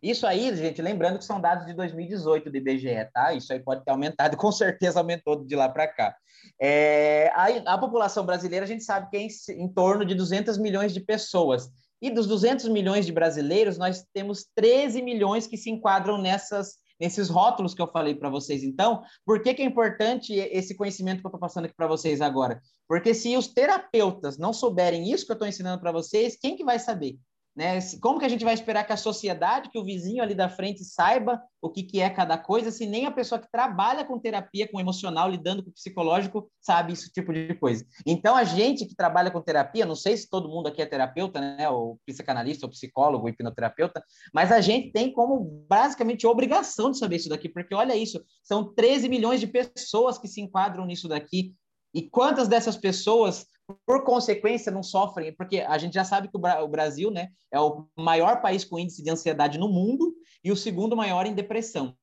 [0.04, 3.32] Isso aí, gente, lembrando que são dados de 2018 do IBGE, tá?
[3.32, 6.14] Isso aí pode ter aumentado, com certeza aumentou de lá para cá.
[6.60, 9.28] É, a, a, população brasileira, a gente sabe que é em,
[9.62, 11.70] em torno de 200 milhões de pessoas.
[12.02, 17.30] E dos 200 milhões de brasileiros, nós temos 13 milhões que se enquadram nessas, nesses
[17.30, 18.62] rótulos que eu falei para vocês.
[18.62, 22.20] Então, por que, que é importante esse conhecimento que eu estou passando aqui para vocês
[22.20, 22.60] agora?
[22.86, 26.64] Porque se os terapeutas não souberem isso que eu estou ensinando para vocês, quem que
[26.64, 27.16] vai saber?
[27.56, 27.78] Né?
[28.00, 30.84] Como que a gente vai esperar que a sociedade, que o vizinho ali da frente
[30.84, 34.68] saiba o que, que é cada coisa, se nem a pessoa que trabalha com terapia,
[34.68, 37.86] com emocional, lidando com psicológico, sabe esse tipo de coisa.
[38.04, 41.40] Então, a gente que trabalha com terapia, não sei se todo mundo aqui é terapeuta,
[41.40, 41.68] né?
[41.68, 47.16] ou psicanalista, ou psicólogo, ou hipnoterapeuta, mas a gente tem como, basicamente, obrigação de saber
[47.16, 51.54] isso daqui, porque olha isso, são 13 milhões de pessoas que se enquadram nisso daqui,
[51.94, 53.46] e quantas dessas pessoas
[53.86, 57.86] por consequência, não sofrem, porque a gente já sabe que o Brasil né, é o
[57.96, 61.96] maior país com índice de ansiedade no mundo e o segundo maior em depressão.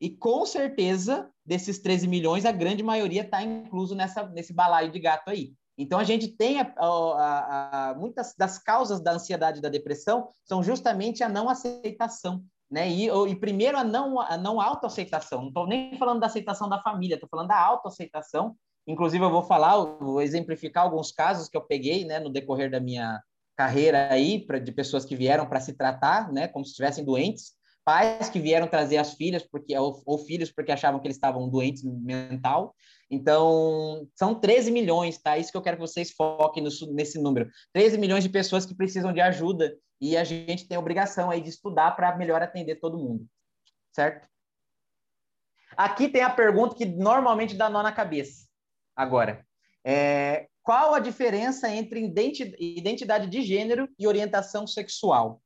[0.00, 4.98] E com certeza, desses 13 milhões, a grande maioria está incluso nessa, nesse balaio de
[4.98, 5.52] gato aí.
[5.78, 10.28] Então, a gente tem a, a, a, muitas das causas da ansiedade e da depressão
[10.44, 12.42] são justamente a não aceitação.
[12.70, 12.90] Né?
[12.90, 15.40] E, e primeiro, a não, a não autoaceitação.
[15.40, 19.42] Não estou nem falando da aceitação da família, estou falando da autoaceitação Inclusive, eu vou
[19.42, 23.22] falar, vou exemplificar alguns casos que eu peguei né, no decorrer da minha
[23.56, 27.52] carreira aí, pra, de pessoas que vieram para se tratar, né, como se estivessem doentes,
[27.84, 31.48] pais que vieram trazer as filhas porque ou, ou, filhos porque achavam que eles estavam
[31.48, 32.74] doentes mental.
[33.10, 35.36] Então, são 13 milhões, tá?
[35.36, 37.50] Isso que eu quero que vocês foquem no, nesse número.
[37.72, 41.40] 13 milhões de pessoas que precisam de ajuda e a gente tem a obrigação aí
[41.40, 43.26] de estudar para melhor atender todo mundo.
[43.92, 44.28] Certo?
[45.76, 48.46] Aqui tem a pergunta que normalmente dá nó na cabeça.
[48.96, 49.44] Agora,
[49.84, 52.00] é, qual a diferença entre
[52.58, 55.42] identidade de gênero e orientação sexual?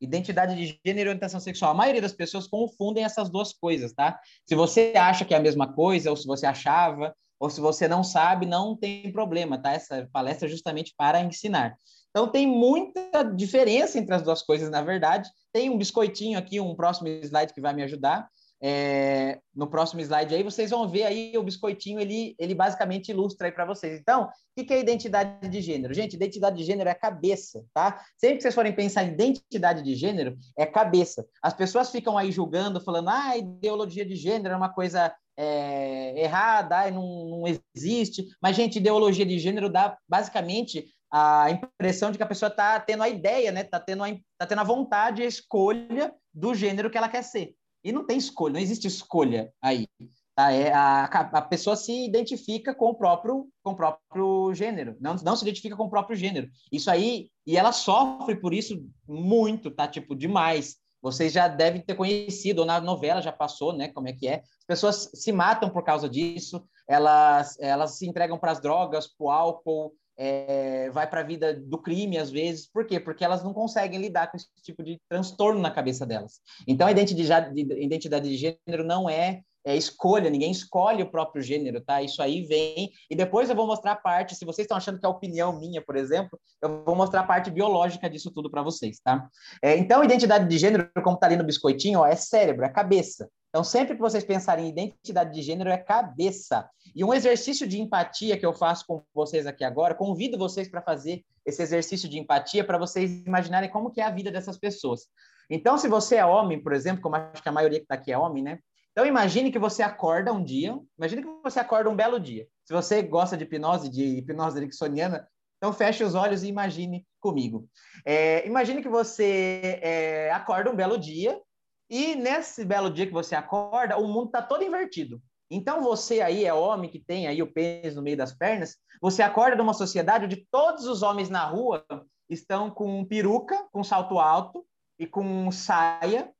[0.00, 1.72] Identidade de gênero e orientação sexual.
[1.72, 4.18] A maioria das pessoas confundem essas duas coisas, tá?
[4.46, 7.88] Se você acha que é a mesma coisa, ou se você achava, ou se você
[7.88, 9.72] não sabe, não tem problema, tá?
[9.72, 11.74] Essa palestra é justamente para ensinar.
[12.10, 15.30] Então, tem muita diferença entre as duas coisas, na verdade.
[15.52, 18.28] Tem um biscoitinho aqui, um próximo slide que vai me ajudar.
[18.62, 23.46] É, no próximo slide aí, vocês vão ver aí o biscoitinho, ele, ele basicamente ilustra
[23.46, 23.98] aí para vocês.
[23.98, 25.94] Então, o que é identidade de gênero?
[25.94, 28.00] Gente, identidade de gênero é cabeça, tá?
[28.18, 31.26] Sempre que vocês forem pensar em identidade de gênero, é cabeça.
[31.42, 36.90] As pessoas ficam aí julgando, falando, ah, ideologia de gênero é uma coisa é, errada,
[36.90, 37.44] não, não
[37.74, 38.26] existe.
[38.42, 43.02] Mas, gente, ideologia de gênero dá basicamente a impressão de que a pessoa está tendo
[43.02, 43.62] a ideia, né?
[43.62, 47.54] Está tendo, a, tá tendo a vontade, a escolha do gênero que ela quer ser.
[47.82, 49.86] E não tem escolha, não existe escolha aí.
[50.34, 50.52] Tá?
[50.52, 55.36] É, a, a pessoa se identifica com o próprio, com o próprio gênero, não, não
[55.36, 56.48] se identifica com o próprio gênero.
[56.70, 59.86] Isso aí, e ela sofre por isso muito, tá?
[59.86, 60.76] Tipo, demais.
[61.02, 63.88] Vocês já devem ter conhecido, ou na novela já passou, né?
[63.88, 64.36] Como é que é.
[64.36, 69.24] As pessoas se matam por causa disso, elas, elas se entregam para as drogas, para
[69.24, 72.66] o álcool, é, vai para a vida do crime às vezes.
[72.70, 73.00] Por quê?
[73.00, 76.42] Porque elas não conseguem lidar com esse tipo de transtorno na cabeça delas.
[76.68, 81.42] Então, a identidade de, identidade de gênero não é, é, escolha, ninguém escolhe o próprio
[81.42, 82.02] gênero, tá?
[82.02, 82.90] Isso aí vem.
[83.10, 85.82] E depois eu vou mostrar a parte, se vocês estão achando que é opinião minha,
[85.82, 89.28] por exemplo, eu vou mostrar a parte biológica disso tudo para vocês, tá?
[89.62, 93.28] É, então, identidade de gênero, como está ali no biscoitinho, ó, é cérebro, é cabeça.
[93.50, 96.68] Então, sempre que vocês pensarem em identidade de gênero, é cabeça.
[96.94, 100.80] E um exercício de empatia que eu faço com vocês aqui agora, convido vocês para
[100.80, 105.08] fazer esse exercício de empatia para vocês imaginarem como que é a vida dessas pessoas.
[105.50, 108.12] Então, se você é homem, por exemplo, como acho que a maioria que está aqui
[108.12, 108.60] é homem, né?
[109.00, 112.46] Então, imagine que você acorda um dia, imagine que você acorda um belo dia.
[112.66, 117.66] Se você gosta de hipnose, de hipnose ericksoniana, então feche os olhos e imagine comigo.
[118.04, 121.40] É, imagine que você é, acorda um belo dia
[121.88, 125.18] e nesse belo dia que você acorda, o mundo está todo invertido.
[125.50, 129.22] Então você aí é homem que tem aí o pênis no meio das pernas, você
[129.22, 131.86] acorda numa sociedade onde todos os homens na rua
[132.28, 134.62] estão com peruca, com salto alto
[134.98, 136.30] e com saia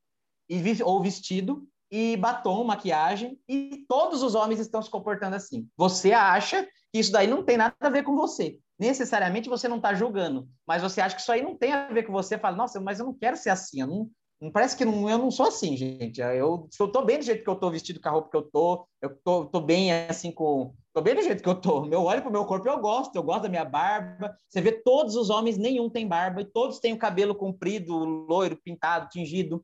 [0.47, 5.67] e, ou vestido e batom, maquiagem, e todos os homens estão se comportando assim.
[5.75, 8.57] Você acha que isso daí não tem nada a ver com você.
[8.79, 12.03] Necessariamente você não está julgando, mas você acha que isso aí não tem a ver
[12.03, 12.37] com você.
[12.37, 14.09] Fala, nossa, mas eu não quero ser assim, eu não,
[14.49, 16.19] Parece que não, eu não sou assim, gente.
[16.19, 18.87] Eu estou bem do jeito que eu estou vestido com a roupa que eu estou.
[18.99, 19.11] Eu
[19.45, 20.73] tô bem assim com.
[20.91, 21.85] Tô bem do jeito que eu tô.
[21.85, 23.15] Eu olho pro meu corpo e eu gosto.
[23.15, 24.35] Eu gosto da minha barba.
[24.49, 28.59] Você vê todos os homens, nenhum tem barba e todos têm o cabelo comprido, loiro,
[28.63, 29.63] pintado, tingido.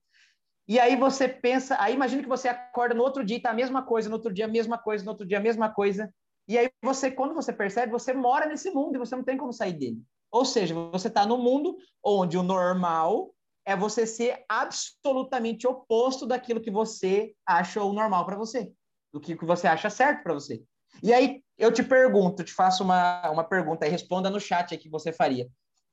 [0.68, 3.54] E aí você pensa, aí imagina que você acorda no outro dia e tá a
[3.54, 6.14] mesma coisa, no outro dia a mesma coisa, no outro dia a mesma coisa.
[6.48, 9.54] E aí você, quando você percebe, você mora nesse mundo e você não tem como
[9.54, 10.02] sair dele.
[10.32, 13.34] Ou seja, você está no mundo onde o normal
[13.66, 18.72] é você ser absolutamente oposto daquilo que você acha o normal para você,
[19.12, 20.64] do que você acha certo para você.
[21.02, 24.78] E aí eu te pergunto, te faço uma, uma pergunta e responda no chat aí
[24.78, 25.48] que você faria.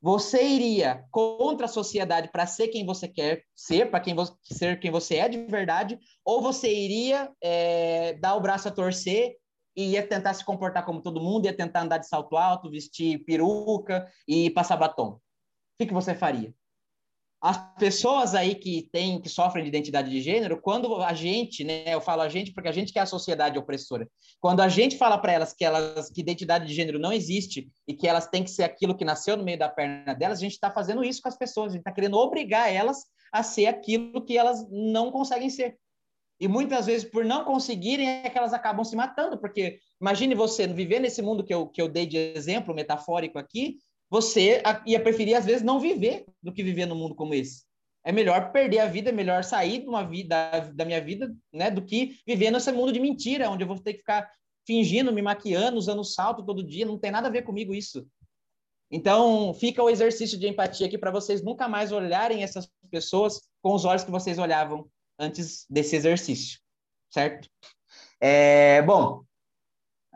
[0.05, 4.79] Você iria contra a sociedade para ser quem você quer ser, para quem você, ser
[4.79, 9.35] quem você é de verdade, ou você iria é, dar o braço a torcer
[9.75, 13.25] e ia tentar se comportar como todo mundo, ia tentar andar de salto alto, vestir
[13.25, 15.12] peruca e passar batom?
[15.12, 15.21] O
[15.79, 16.55] que, que você faria?
[17.45, 21.85] As pessoas aí que têm, que sofrem de identidade de gênero, quando a gente, né,
[21.87, 24.09] eu falo a gente porque a gente que é a sociedade opressora,
[24.41, 27.93] quando a gente fala para elas que elas que identidade de gênero não existe e
[27.93, 30.53] que elas têm que ser aquilo que nasceu no meio da perna delas, a gente
[30.53, 34.25] está fazendo isso com as pessoas, a gente está querendo obrigar elas a ser aquilo
[34.25, 35.77] que elas não conseguem ser.
[36.41, 40.67] E muitas vezes, por não conseguirem, é que elas acabam se matando, porque imagine você
[40.67, 43.77] viver nesse mundo que eu, que eu dei de exemplo metafórico aqui,
[44.14, 47.64] você ia preferir, às vezes, não viver do que viver num mundo como esse.
[48.05, 51.68] É melhor perder a vida, é melhor sair de uma vida, da minha vida, né,
[51.68, 54.31] do que viver nesse mundo de mentira, onde eu vou ter que ficar
[54.64, 56.87] fingindo, me maquiando, usando salto todo dia.
[56.87, 58.07] Não tem nada a ver comigo isso.
[58.88, 63.74] Então, fica o exercício de empatia aqui para vocês nunca mais olharem essas pessoas com
[63.74, 66.61] os olhos que vocês olhavam antes desse exercício,
[67.11, 67.48] certo?
[68.20, 69.24] É, bom,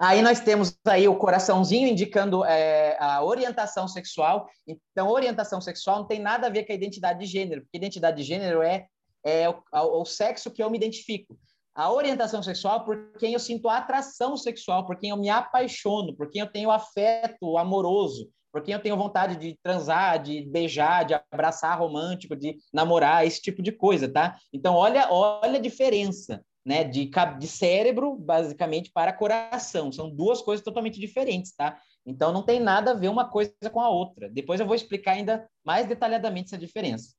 [0.01, 4.49] Aí nós temos aí o coraçãozinho indicando é, a orientação sexual.
[4.67, 8.17] Então, orientação sexual não tem nada a ver com a identidade de gênero, porque identidade
[8.19, 8.87] de gênero é,
[9.25, 11.37] é o, o sexo que eu me identifico.
[11.75, 16.31] A orientação sexual por quem eu sinto atração sexual, por quem eu me apaixono, por
[16.31, 21.15] quem eu tenho afeto amoroso, por quem eu tenho vontade de transar, de beijar, de
[21.33, 24.37] abraçar romântico, de namorar, esse tipo de coisa, tá?
[24.53, 29.91] Então, olha, olha a diferença né, de, de cérebro, basicamente, para coração.
[29.91, 31.81] São duas coisas totalmente diferentes, tá?
[32.05, 34.29] Então, não tem nada a ver uma coisa com a outra.
[34.29, 37.15] Depois eu vou explicar ainda mais detalhadamente essa diferença.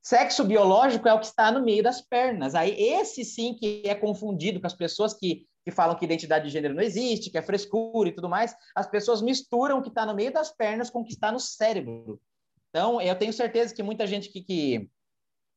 [0.00, 2.54] Sexo biológico é o que está no meio das pernas.
[2.54, 6.50] Aí, esse sim que é confundido com as pessoas que, que falam que identidade de
[6.50, 8.56] gênero não existe, que é frescura e tudo mais.
[8.74, 11.38] As pessoas misturam o que está no meio das pernas com o que está no
[11.38, 12.18] cérebro.
[12.70, 14.88] Então, eu tenho certeza que muita gente que, que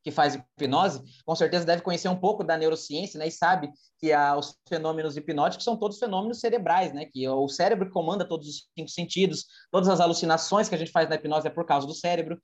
[0.06, 3.26] que faz hipnose, com certeza deve conhecer um pouco da neurociência, né?
[3.26, 7.06] E sabe que os fenômenos hipnóticos são todos fenômenos cerebrais, né?
[7.06, 11.08] Que o cérebro comanda todos os cinco sentidos, todas as alucinações que a gente faz
[11.08, 12.40] na hipnose é por causa do cérebro.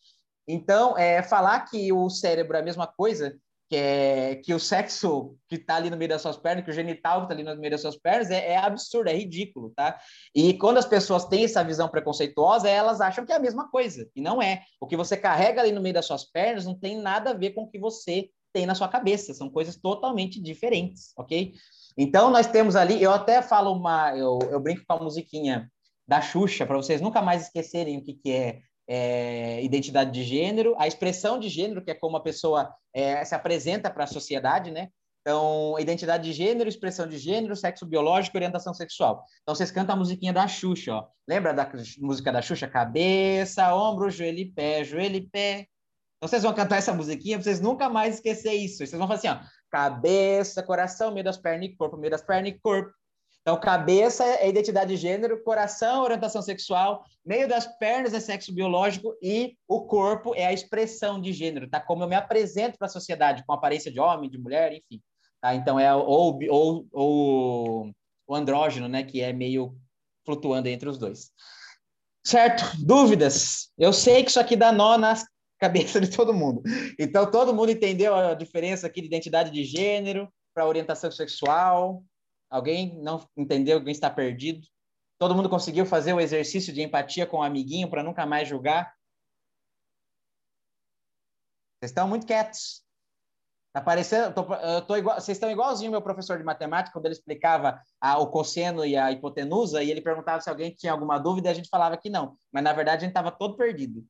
[0.49, 3.39] Então, é, falar que o cérebro é a mesma coisa
[3.73, 6.75] que, é, que o sexo que está ali no meio das suas pernas, que o
[6.75, 9.99] genital que está ali no meio das suas pernas, é, é, absurdo, é ridículo, tá?
[10.35, 14.07] E quando as pessoas têm essa visão preconceituosa, elas acham que é a mesma coisa,
[14.15, 14.63] e não é.
[14.79, 17.53] O que você carrega ali no meio das suas pernas não tem nada a ver
[17.53, 21.55] com o que você tem na sua cabeça, são coisas totalmente diferentes, ok?
[21.97, 25.67] Então, nós temos ali, eu até falo uma, eu, eu brinco com a musiquinha
[26.07, 28.61] da Xuxa, para vocês nunca mais esquecerem o que, que é
[28.95, 33.35] é, identidade de gênero, a expressão de gênero, que é como a pessoa é, se
[33.35, 34.91] apresenta para a sociedade, né?
[35.23, 39.25] Então, identidade de gênero, expressão de gênero, sexo biológico, orientação sexual.
[39.41, 41.07] Então, vocês cantam a musiquinha da Xuxa, ó.
[41.27, 42.69] Lembra da música da Xuxa?
[42.69, 45.67] Cabeça, ombro, joelho e pé, joelho e pé.
[46.19, 48.79] Então, vocês vão cantar essa musiquinha vocês nunca mais esquecer isso.
[48.79, 49.41] Vocês vão falar assim, ó.
[49.71, 52.93] Cabeça, coração, meio das pernas e corpo, meio das pernas e corpo.
[53.43, 59.17] Então, cabeça é identidade de gênero, coração, orientação sexual, meio das pernas é sexo biológico
[59.21, 61.81] e o corpo é a expressão de gênero, tá?
[61.81, 65.03] Como eu me apresento para a sociedade, com aparência de homem, de mulher, enfim.
[65.41, 65.57] Tá?
[65.57, 67.91] Então, é ou, ou, ou
[68.29, 69.03] o andrógeno, né?
[69.03, 69.77] Que é meio
[70.25, 71.33] flutuando entre os dois.
[72.25, 72.63] Certo?
[72.79, 73.73] Dúvidas?
[73.77, 75.25] Eu sei que isso aqui dá nó nas
[75.59, 76.61] cabeça de todo mundo.
[76.99, 82.03] Então, todo mundo entendeu a diferença aqui de identidade de gênero para orientação sexual,
[82.53, 83.79] Alguém não entendeu?
[83.79, 84.61] Alguém está perdido?
[85.19, 88.95] Todo mundo conseguiu fazer o exercício de empatia com o amiguinho para nunca mais julgar?
[91.81, 92.85] Vocês estão muito quietos.
[93.73, 97.15] Tá parecendo, tô, eu tô igual, vocês estão igualzinho meu professor de matemática quando ele
[97.15, 101.49] explicava a, o cosseno e a hipotenusa e ele perguntava se alguém tinha alguma dúvida
[101.49, 104.01] e a gente falava que não, mas na verdade a gente estava todo perdido.
[104.01, 104.05] O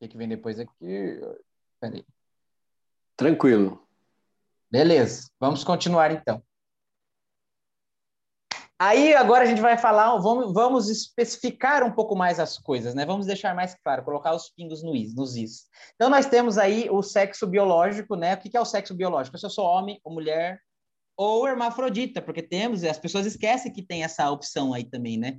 [0.00, 1.20] que, que vem depois aqui?
[1.80, 2.04] Peraí.
[3.16, 3.80] Tranquilo.
[4.70, 6.42] Beleza, vamos continuar então.
[8.76, 13.06] Aí agora a gente vai falar, vamos, vamos especificar um pouco mais as coisas, né?
[13.06, 15.68] Vamos deixar mais claro, colocar os pingos no is, nos is.
[15.94, 18.34] Então nós temos aí o sexo biológico, né?
[18.34, 19.38] O que é o sexo biológico?
[19.38, 20.60] Se eu sou homem ou mulher
[21.16, 25.38] ou hermafrodita, porque temos, as pessoas esquecem que tem essa opção aí também, né?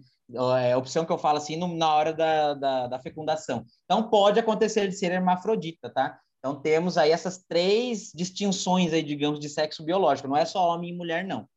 [0.61, 3.65] É a opção que eu falo assim no, na hora da, da, da fecundação.
[3.83, 6.17] Então pode acontecer de ser hermafrodita, tá?
[6.45, 10.27] Então temos aí essas três distinções aí, digamos, de sexo biológico.
[10.27, 11.49] Não é só homem e mulher, não.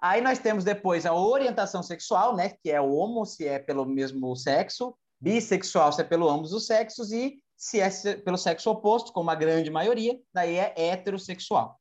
[0.00, 2.50] Aí nós temos depois a orientação sexual, né?
[2.50, 7.10] Que é homo, se é pelo mesmo sexo, bissexual, se é pelo ambos os sexos,
[7.10, 11.80] e se é pelo sexo oposto, como a grande maioria, daí é heterossexual.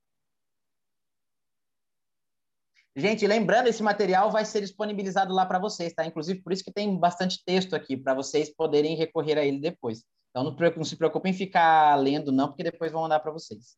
[2.95, 6.03] Gente, lembrando, esse material vai ser disponibilizado lá para vocês, tá?
[6.07, 10.03] Inclusive, por isso que tem bastante texto aqui, para vocês poderem recorrer a ele depois.
[10.31, 13.75] Então, não, se preocupem em ficar lendo, não, porque depois vão mandar para vocês.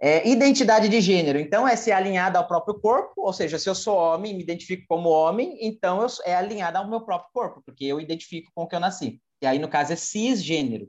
[0.00, 3.74] É, identidade de gênero, então, é ser alinhada ao próprio corpo, ou seja, se eu
[3.74, 7.84] sou homem, me identifico como homem, então eu, é alinhada ao meu próprio corpo, porque
[7.84, 9.20] eu identifico com o que eu nasci.
[9.42, 10.88] E aí, no caso, é cisgênero.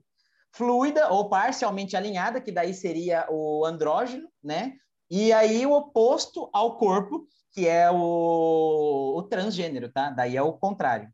[0.53, 4.73] Fluida ou parcialmente alinhada, que daí seria o andrógeno, né?
[5.09, 10.09] E aí, o oposto ao corpo, que é o, o transgênero, tá?
[10.09, 11.09] Daí é o contrário.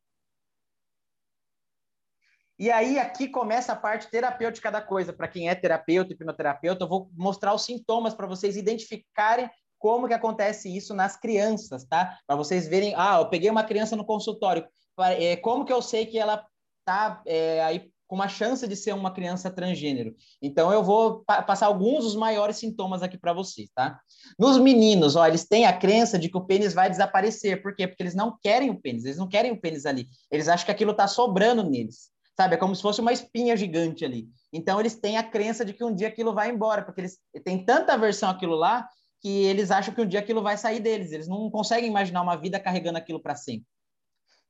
[2.60, 5.13] E aí aqui começa a parte terapêutica da coisa.
[5.13, 10.13] Para quem é terapeuta, hipnoterapeuta, eu vou mostrar os sintomas para vocês identificarem como que
[10.13, 12.17] acontece isso nas crianças, tá?
[12.26, 14.65] Para vocês verem, ah, eu peguei uma criança no consultório,
[15.00, 16.43] é, como que eu sei que ela
[16.84, 20.15] tá é, aí com uma chance de ser uma criança transgênero.
[20.41, 24.00] Então, eu vou pa passar alguns dos maiores sintomas aqui para vocês, tá?
[24.39, 27.62] Nos meninos, ó, eles têm a crença de que o pênis vai desaparecer.
[27.62, 27.86] Por quê?
[27.86, 30.08] Porque eles não querem o pênis, eles não querem o pênis ali.
[30.32, 32.54] Eles acham que aquilo está sobrando neles sabe?
[32.54, 34.30] É como se fosse uma espinha gigante ali.
[34.54, 37.65] Então, eles têm a crença de que um dia aquilo vai embora, porque eles têm
[37.65, 38.88] tanta aversão àquilo lá
[39.19, 41.12] que eles acham que um dia aquilo vai sair deles.
[41.12, 43.65] Eles não conseguem imaginar uma vida carregando aquilo para sempre.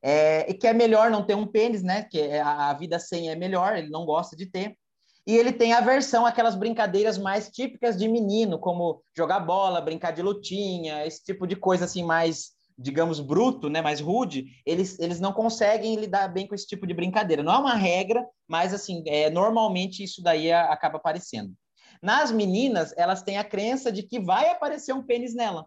[0.03, 2.03] É, e que é melhor não ter um pênis, né?
[2.03, 4.77] Que é, a, a vida sem é melhor, ele não gosta de ter.
[5.25, 10.21] E ele tem aversão àquelas brincadeiras mais típicas de menino, como jogar bola, brincar de
[10.21, 15.33] lutinha, esse tipo de coisa assim mais digamos, bruto, né, mais rude, eles, eles não
[15.33, 17.41] conseguem lidar bem com esse tipo de brincadeira.
[17.41, 21.53] Não é uma regra, mas, assim, é, normalmente isso daí acaba aparecendo.
[22.01, 25.65] Nas meninas, elas têm a crença de que vai aparecer um pênis nela,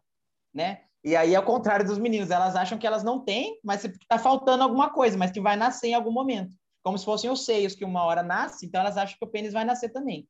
[0.55, 0.83] né?
[1.03, 4.63] E aí, ao contrário dos meninos, elas acham que elas não têm, mas está faltando
[4.63, 6.55] alguma coisa, mas que vai nascer em algum momento.
[6.83, 9.53] Como se fossem os seios, que uma hora nasce, então elas acham que o pênis
[9.53, 10.29] vai nascer também.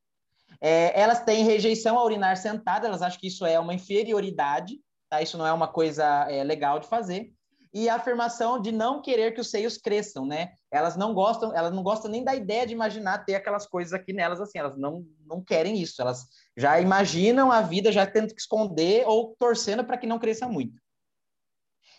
[0.60, 4.80] É, elas têm rejeição a urinar sentada, elas acham que isso é uma inferioridade,
[5.10, 5.20] tá?
[5.20, 7.32] Isso não é uma coisa é, legal de fazer.
[7.72, 10.52] e a afirmação de não querer que os seios cresçam, né?
[10.72, 14.12] Elas não gostam, elas não gostam nem da ideia de imaginar ter aquelas coisas aqui
[14.12, 18.40] nelas assim, elas não, não querem isso, elas já imaginam a vida já tendo que
[18.40, 20.80] esconder ou torcendo para que não cresça muito.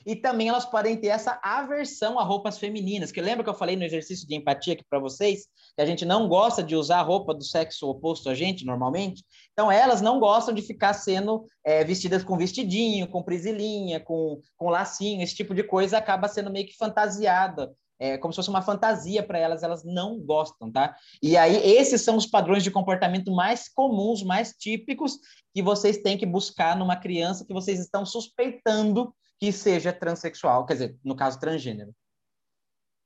[0.06, 3.76] E também elas podem ter essa aversão a roupas femininas, que lembra que eu falei
[3.76, 5.46] no exercício de empatia aqui para vocês,
[5.76, 9.24] que a gente não gosta de usar roupa do sexo oposto a gente, normalmente?
[9.54, 14.70] Então, elas não gostam de ficar sendo é, vestidas com vestidinho, com prisilinha, com, com
[14.70, 17.72] lacinho, esse tipo de coisa acaba sendo meio que fantasiada,
[18.02, 20.96] é como se fosse uma fantasia para elas, elas não gostam, tá?
[21.22, 25.20] E aí, esses são os padrões de comportamento mais comuns, mais típicos,
[25.54, 30.74] que vocês têm que buscar numa criança que vocês estão suspeitando que seja transexual, quer
[30.74, 31.96] dizer, no caso transgênero.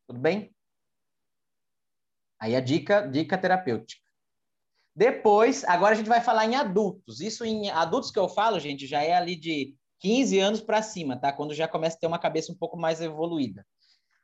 [0.06, 0.54] Tudo bem?
[2.38, 4.04] Aí a dica, dica terapêutica.
[4.94, 7.22] Depois, agora a gente vai falar em adultos.
[7.22, 11.18] Isso em adultos que eu falo, gente, já é ali de 15 anos para cima,
[11.18, 11.32] tá?
[11.32, 13.66] Quando já começa a ter uma cabeça um pouco mais evoluída.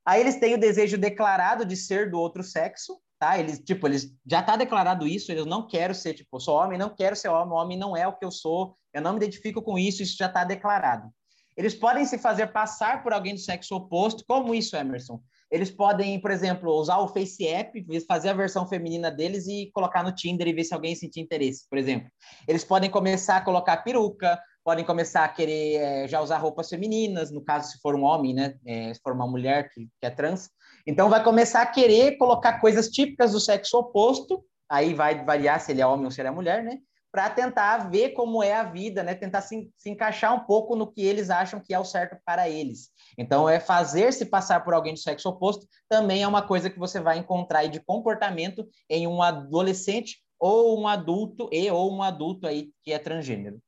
[0.05, 3.39] Aí eles têm o desejo declarado de ser do outro sexo, tá?
[3.39, 6.93] Eles, tipo, eles já tá declarado isso, eles não quero ser, tipo, sou homem, não
[6.93, 9.79] quero ser homem, homem não é o que eu sou, eu não me identifico com
[9.79, 11.09] isso, isso já tá declarado.
[11.55, 14.23] Eles podem se fazer passar por alguém do sexo oposto.
[14.27, 15.21] Como isso, Emerson?
[15.51, 20.01] Eles podem, por exemplo, usar o Face App, fazer a versão feminina deles e colocar
[20.01, 22.09] no Tinder e ver se alguém sentir interesse, por exemplo.
[22.47, 27.31] Eles podem começar a colocar peruca, podem começar a querer é, já usar roupas femininas,
[27.31, 28.55] no caso, se for um homem, né?
[28.65, 30.49] É, se for uma mulher que, que é trans.
[30.87, 35.73] Então, vai começar a querer colocar coisas típicas do sexo oposto, aí vai variar se
[35.73, 36.77] ele é homem ou se ele é mulher, né?
[37.11, 39.13] Para tentar ver como é a vida, né?
[39.13, 42.47] Tentar se, se, encaixar um pouco no que eles acham que é o certo para
[42.47, 42.89] eles.
[43.17, 46.99] Então, é fazer-se passar por alguém do sexo oposto também é uma coisa que você
[46.99, 52.47] vai encontrar aí de comportamento em um adolescente ou um adulto e ou um adulto
[52.47, 53.61] aí que é transgênero.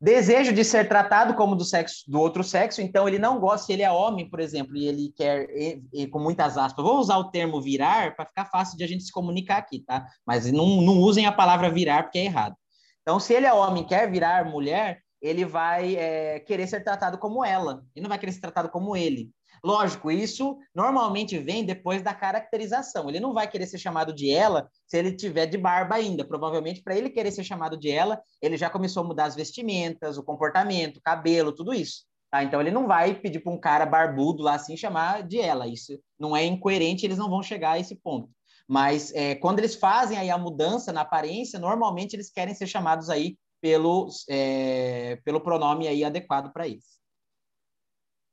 [0.00, 3.72] Desejo de ser tratado como do sexo do outro sexo, então ele não gosta, se
[3.74, 7.18] ele é homem, por exemplo, e ele quer, e, e, com muitas aspas, vou usar
[7.18, 10.06] o termo virar para ficar fácil de a gente se comunicar aqui, tá?
[10.26, 12.56] Mas não, não usem a palavra virar porque é errado.
[13.02, 17.44] Então, se ele é homem quer virar mulher, ele vai é, querer ser tratado como
[17.44, 19.30] ela, e não vai querer ser tratado como ele.
[19.62, 23.08] Lógico, isso normalmente vem depois da caracterização.
[23.08, 26.24] Ele não vai querer ser chamado de ela se ele tiver de barba ainda.
[26.24, 30.16] Provavelmente, para ele querer ser chamado de ela, ele já começou a mudar as vestimentas,
[30.16, 32.04] o comportamento, o cabelo, tudo isso.
[32.30, 32.42] Tá?
[32.42, 35.66] Então, ele não vai pedir para um cara barbudo lá assim chamar de ela.
[35.66, 38.30] Isso não é incoerente, eles não vão chegar a esse ponto.
[38.68, 43.10] Mas é, quando eles fazem aí a mudança na aparência, normalmente eles querem ser chamados
[43.10, 46.99] aí pelo, é, pelo pronome aí adequado para isso.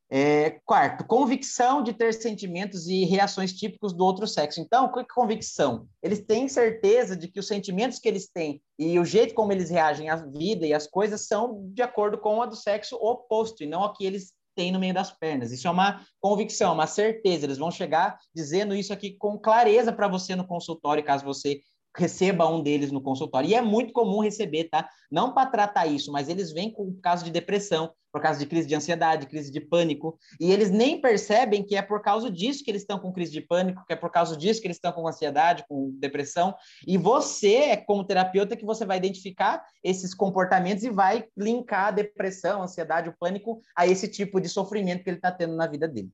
[0.09, 4.61] É, quarto, convicção de ter sentimentos e reações típicos do outro sexo.
[4.61, 5.85] Então, o que é convicção?
[6.01, 9.69] Eles têm certeza de que os sentimentos que eles têm e o jeito como eles
[9.69, 13.67] reagem à vida e às coisas são de acordo com a do sexo oposto e
[13.67, 15.51] não a que eles têm no meio das pernas.
[15.51, 17.45] Isso é uma convicção, uma certeza.
[17.45, 21.61] Eles vão chegar dizendo isso aqui com clareza para você no consultório, caso você
[21.95, 23.49] receba um deles no consultório.
[23.49, 24.87] E é muito comum receber, tá?
[25.11, 28.67] Não para tratar isso, mas eles vêm com caso de depressão, por causa de crise
[28.67, 32.71] de ansiedade, crise de pânico, e eles nem percebem que é por causa disso que
[32.71, 35.07] eles estão com crise de pânico, que é por causa disso que eles estão com
[35.07, 36.55] ansiedade, com depressão.
[36.85, 42.61] E você, como terapeuta, que você vai identificar esses comportamentos e vai linkar a depressão,
[42.61, 45.87] a ansiedade, o pânico a esse tipo de sofrimento que ele está tendo na vida
[45.87, 46.11] dele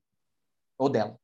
[0.77, 1.17] ou dela.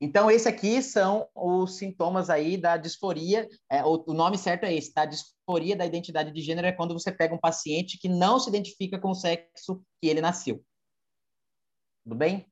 [0.00, 3.48] Então, esse aqui são os sintomas aí da disforia.
[3.68, 5.04] É, o, o, nome certo é esse, tá?
[5.04, 8.98] Disforia da identidade de gênero é quando você pega um paciente que não se identifica
[8.98, 10.64] com o sexo que ele nasceu.
[12.04, 12.46] Tudo bem?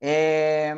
[0.00, 0.74] É...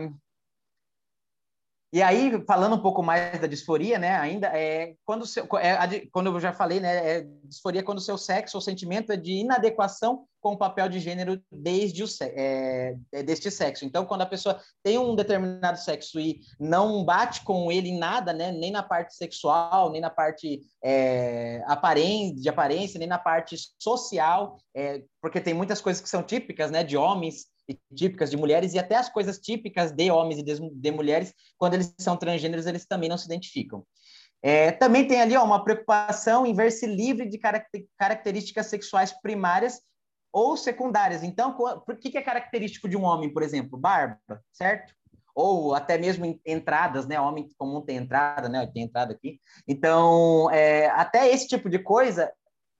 [1.93, 6.27] E aí, falando um pouco mais da disforia, né, ainda, é, quando, seu, é, quando
[6.27, 10.25] eu já falei, né, é, disforia quando o seu sexo ou sentimento é de inadequação
[10.41, 13.85] com o papel de gênero desde o, é, é, deste sexo.
[13.85, 18.33] Então, quando a pessoa tem um determinado sexo e não bate com ele em nada,
[18.33, 21.63] né, nem na parte sexual, nem na parte é,
[22.35, 26.83] de aparência, nem na parte social, é, porque tem muitas coisas que são típicas, né,
[26.83, 27.47] de homens,
[27.95, 31.75] típicas de mulheres e até as coisas típicas de homens e de, de mulheres, quando
[31.75, 33.85] eles são transgêneros, eles também não se identificam.
[34.43, 37.39] É, também tem ali ó, uma preocupação em ver-se livre de
[37.99, 39.81] características sexuais primárias
[40.33, 41.23] ou secundárias.
[41.23, 43.79] Então, por que, que é característico de um homem, por exemplo?
[43.79, 44.21] Barba,
[44.53, 44.95] certo?
[45.35, 47.19] Ou até mesmo entradas, né?
[47.19, 48.67] Homem comum tem entrada, né?
[48.67, 49.41] Tem entrada aqui.
[49.67, 52.31] Então, é, até esse tipo de coisa,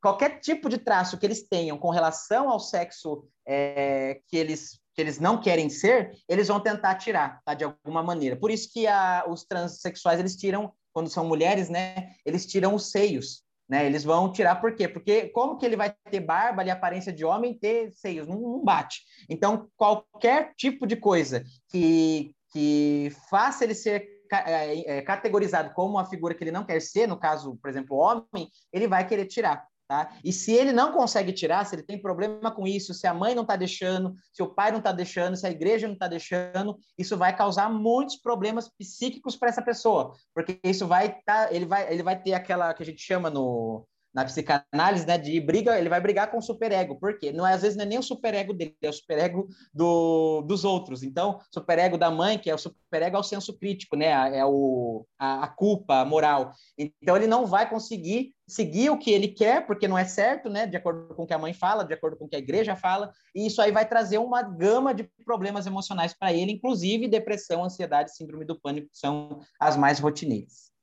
[0.07, 5.03] qualquer tipo de traço que eles tenham com relação ao sexo é, que eles que
[5.03, 7.53] eles não querem ser, eles vão tentar tirar, tá?
[7.53, 8.35] De alguma maneira.
[8.35, 12.15] Por isso que a, os transexuais, eles tiram, quando são mulheres, né?
[12.25, 13.85] Eles tiram os seios, Né?
[13.85, 14.89] Eles vão tirar por quê?
[14.89, 18.27] Porque como que ele vai ter barba e aparência de homem ter seios?
[18.27, 19.03] Não, não, bate.
[19.29, 26.09] Então, qualquer tipo de coisa que, que faça ele ser é, é, categorizado como uma
[26.09, 29.67] figura que ele não quer ser, no caso, por exemplo, homem, ele vai querer tirar.
[29.89, 30.11] Tá?
[30.25, 33.37] E se ele não consegue tirar, se ele tem problema com isso, se a mãe
[33.37, 36.77] não está deixando, se o pai não está deixando, se a igreja não está deixando,
[36.99, 41.93] isso vai causar muitos problemas psíquicos para essa pessoa, porque isso vai tá, ele vai
[41.93, 45.91] ele vai ter aquela que a gente chama no na psicanálise, né, de briga, ele
[45.91, 46.99] vai brigar com o superego.
[46.99, 47.33] Por quê?
[47.33, 50.65] Não é, às vezes não é nem o superego dele, é o superego do, dos
[50.65, 51.03] outros.
[51.03, 54.07] Então, superego da mãe, que é o superego é o senso crítico, né,
[54.39, 56.51] é o, a, a culpa, a moral.
[56.79, 60.67] Então, ele não vai conseguir seguir o que ele quer, porque não é certo, né,
[60.67, 62.77] de acordo com o que a mãe fala, de acordo com o que a igreja
[62.77, 67.65] fala, e isso aí vai trazer uma gama de problemas emocionais para ele, inclusive depressão,
[67.65, 70.76] ansiedade, síndrome do pânico, que são as mais rotineiras.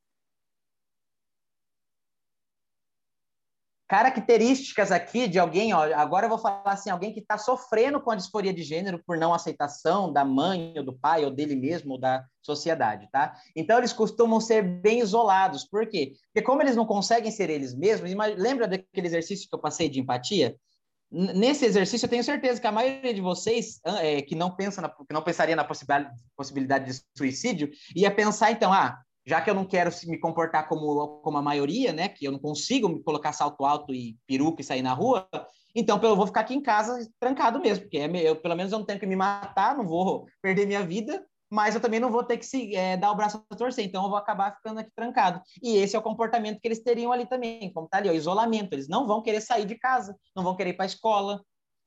[3.88, 8.12] Características aqui de alguém, ó, agora eu vou falar assim, alguém que está sofrendo com
[8.12, 11.94] a disforia de gênero por não aceitação da mãe ou do pai ou dele mesmo
[11.94, 13.36] ou da sociedade, tá?
[13.56, 16.14] Então eles costumam ser bem isolados, por quê?
[16.34, 20.00] Porque como eles não conseguem ser eles mesmos, lembra daquele exercício que eu passei de
[20.00, 20.56] empatia?
[21.12, 24.90] Nesse exercício, eu tenho certeza que a maioria de vocês é, que não pensa na,
[24.90, 29.54] que não pensaria na possibilidade, possibilidade de suicídio ia pensar então, ah, já que eu
[29.54, 33.34] não quero me comportar como, como a maioria, né, que eu não consigo me colocar
[33.34, 35.28] salto alto e peruca e sair na rua,
[35.76, 38.80] então eu vou ficar aqui em casa trancado mesmo, porque é eu, pelo menos eu
[38.80, 42.24] não tenho que me matar, não vou perder minha vida, mas eu também não vou
[42.24, 44.90] ter que se, é, dar o braço a torcer, então eu vou acabar ficando aqui
[44.96, 45.40] trancado.
[45.62, 48.74] E esse é o comportamento que eles teriam ali também, como tá ali, o isolamento.
[48.74, 51.44] Eles não vão querer sair de casa, não vão querer ir para a escola,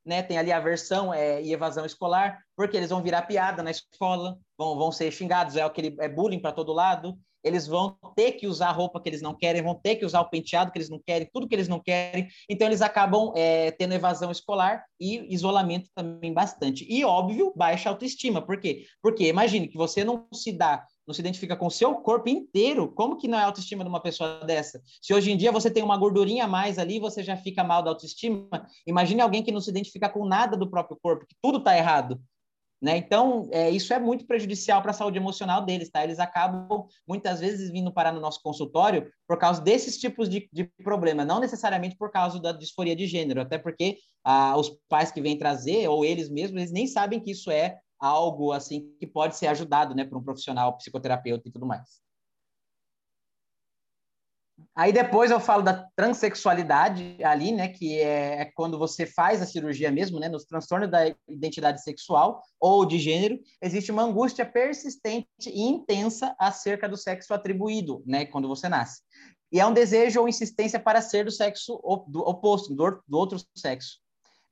[0.07, 0.23] né?
[0.23, 4.79] Tem ali aversão é, e evasão escolar, porque eles vão virar piada na escola, vão,
[4.79, 8.71] vão ser xingados, é aquele é bullying para todo lado eles vão ter que usar
[8.71, 11.01] a roupa que eles não querem, vão ter que usar o penteado que eles não
[11.07, 12.27] querem, tudo que eles não querem.
[12.51, 16.85] Então, eles acabam é, tendo evasão escolar e isolamento também bastante.
[16.89, 18.43] E, óbvio, baixa autoestima.
[18.43, 18.85] Por quê?
[19.01, 22.89] Porque imagine que você não se dá, não se identifica com o seu corpo inteiro.
[22.89, 24.83] Como que não é autoestima de uma pessoa dessa?
[25.01, 27.83] Se hoje em dia você tem uma gordurinha a mais ali, você já fica mal
[27.83, 28.67] da autoestima.
[28.87, 32.21] Imagine alguém que não se identifica com nada do próprio corpo, que tudo está errado.
[32.81, 32.99] Né?
[32.99, 36.05] Então, é, isso é muito prejudicial para a saúde emocional deles, tá?
[36.05, 40.71] Eles acabam, muitas vezes, vindo parar no nosso consultório por causa desses tipos de, de
[40.85, 45.23] problema, não necessariamente por causa da disforia de gênero, até porque ah, os pais que
[45.23, 49.36] vêm trazer, ou eles mesmos, eles nem sabem que isso é algo, assim, que pode
[49.36, 52.01] ser ajudado, né, por um profissional, psicoterapeuta e tudo mais.
[54.74, 59.47] Aí depois eu falo da transexualidade ali, né, que é, é quando você faz a
[59.47, 65.28] cirurgia mesmo, né, nos transtornos da identidade sexual ou de gênero, existe uma angústia persistente
[65.47, 69.03] e intensa acerca do sexo atribuído, né, quando você nasce.
[69.53, 74.01] E é um desejo ou insistência para ser do sexo oposto, do, do outro sexo.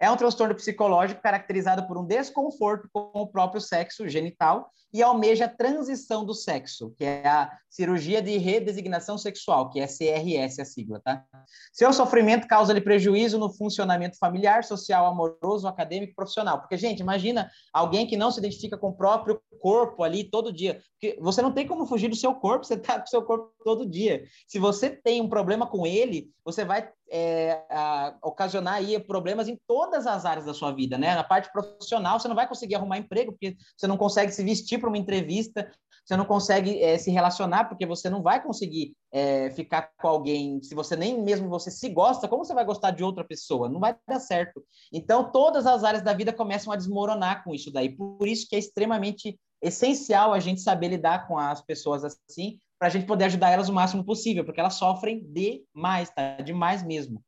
[0.01, 5.47] É um transtorno psicológico caracterizado por um desconforto com o próprio sexo genital e almeja
[5.47, 10.65] a transição do sexo, que é a cirurgia de redesignação sexual, que é CRS a
[10.65, 11.25] sigla, tá?
[11.73, 16.61] Seu sofrimento causa-lhe prejuízo no funcionamento familiar, social, amoroso, acadêmico, profissional.
[16.61, 20.81] Porque, gente, imagina alguém que não se identifica com o próprio corpo ali todo dia.
[20.93, 23.53] Porque você não tem como fugir do seu corpo, você tá com o seu corpo
[23.65, 24.23] todo dia.
[24.47, 29.59] Se você tem um problema com ele, você vai é, a, ocasionar aí problemas em
[29.67, 31.15] todas as áreas da sua vida, né?
[31.15, 34.79] Na parte profissional, você não vai conseguir arrumar emprego, porque você não consegue se vestir
[34.79, 35.71] para uma entrevista,
[36.05, 40.63] você não consegue é, se relacionar, porque você não vai conseguir é, ficar com alguém,
[40.63, 43.69] se você nem mesmo você se gosta, como você vai gostar de outra pessoa?
[43.69, 44.63] Não vai dar certo.
[44.93, 47.89] Então, todas as áreas da vida começam a desmoronar com isso daí.
[47.89, 52.89] Por isso que é extremamente essencial a gente saber lidar com as pessoas assim, para
[52.89, 56.41] a gente poder ajudar elas o máximo possível, porque elas sofrem demais, tá?
[56.43, 57.23] Demais mesmo.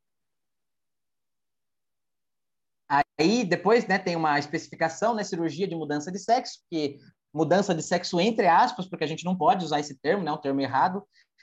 [3.19, 6.99] Aí, depois, né, tem uma especificação, né, cirurgia de mudança de sexo, que
[7.35, 10.41] mudança de sexo entre aspas, porque a gente não pode usar esse termo, né, um
[10.41, 11.03] termo errado,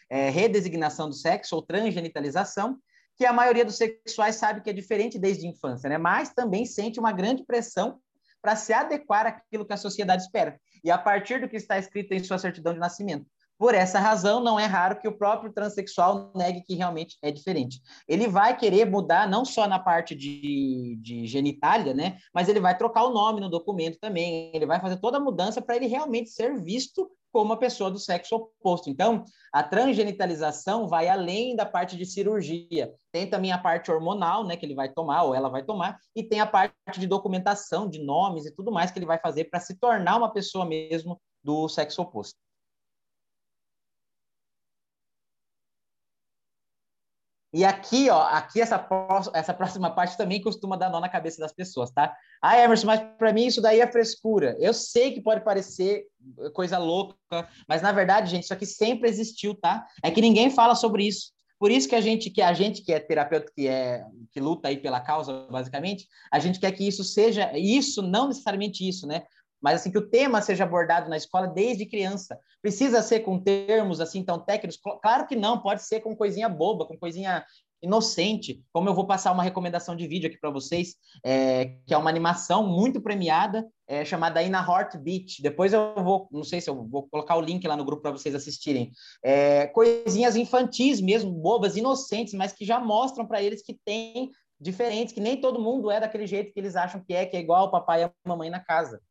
[0.09, 2.77] é redesignação do sexo ou transgenitalização,
[3.17, 6.65] que a maioria dos sexuais sabe que é diferente desde a infância, né, mas também
[6.65, 7.99] sente uma grande pressão
[8.41, 12.13] para se adequar àquilo que a sociedade espera, e a partir do que está escrito
[12.13, 13.25] em sua certidão de nascimento.
[13.57, 17.81] Por essa razão, não é raro que o próprio transexual negue que realmente é diferente.
[18.07, 22.17] Ele vai querer mudar não só na parte de, de genitália, né?
[22.33, 24.51] Mas ele vai trocar o nome no documento também.
[24.53, 27.97] Ele vai fazer toda a mudança para ele realmente ser visto como uma pessoa do
[27.97, 28.89] sexo oposto.
[28.89, 32.93] Então, a transgenitalização vai além da parte de cirurgia.
[33.11, 36.21] Tem também a parte hormonal, né, que ele vai tomar ou ela vai tomar, e
[36.21, 39.59] tem a parte de documentação, de nomes e tudo mais que ele vai fazer para
[39.59, 42.37] se tornar uma pessoa mesmo do sexo oposto.
[47.53, 48.83] E aqui, ó, aqui essa,
[49.31, 52.15] essa próxima parte também costuma dar nó na cabeça das pessoas, tá?
[52.41, 54.57] Ah, Emerson, mas para mim isso daí é frescura.
[54.59, 56.05] Eu sei que pode parecer
[56.53, 57.15] coisa louca,
[57.69, 59.85] mas na verdade, gente, isso aqui sempre existiu, tá?
[60.01, 61.31] É que ninguém fala sobre isso.
[61.59, 64.67] Por isso que a gente, que a gente que é terapeuta, que é que luta
[64.67, 69.23] aí pela causa, basicamente, a gente quer que isso seja isso, não necessariamente isso, né?
[69.63, 72.37] Mas assim que o tema seja abordado na escola desde criança.
[72.61, 74.77] Precisa ser com termos assim tão técnicos?
[75.01, 77.45] Claro que não, pode ser com coisinha boba, com coisinha
[77.81, 81.97] inocente, como eu vou passar uma recomendação de vídeo aqui para vocês, é, que é
[81.97, 85.41] uma animação muito premiada, é, chamada Ina Heartbeat.
[85.41, 88.11] Depois eu vou, não sei se eu vou colocar o link lá no grupo para
[88.11, 88.91] vocês assistirem.
[89.21, 95.13] É, coisinhas infantis mesmo, bobas, inocentes, mas que já mostram para eles que tem diferentes,
[95.13, 97.65] que nem todo mundo é daquele jeito que eles acham que é, que é igual
[97.65, 99.01] o papai e a mamãe na casa.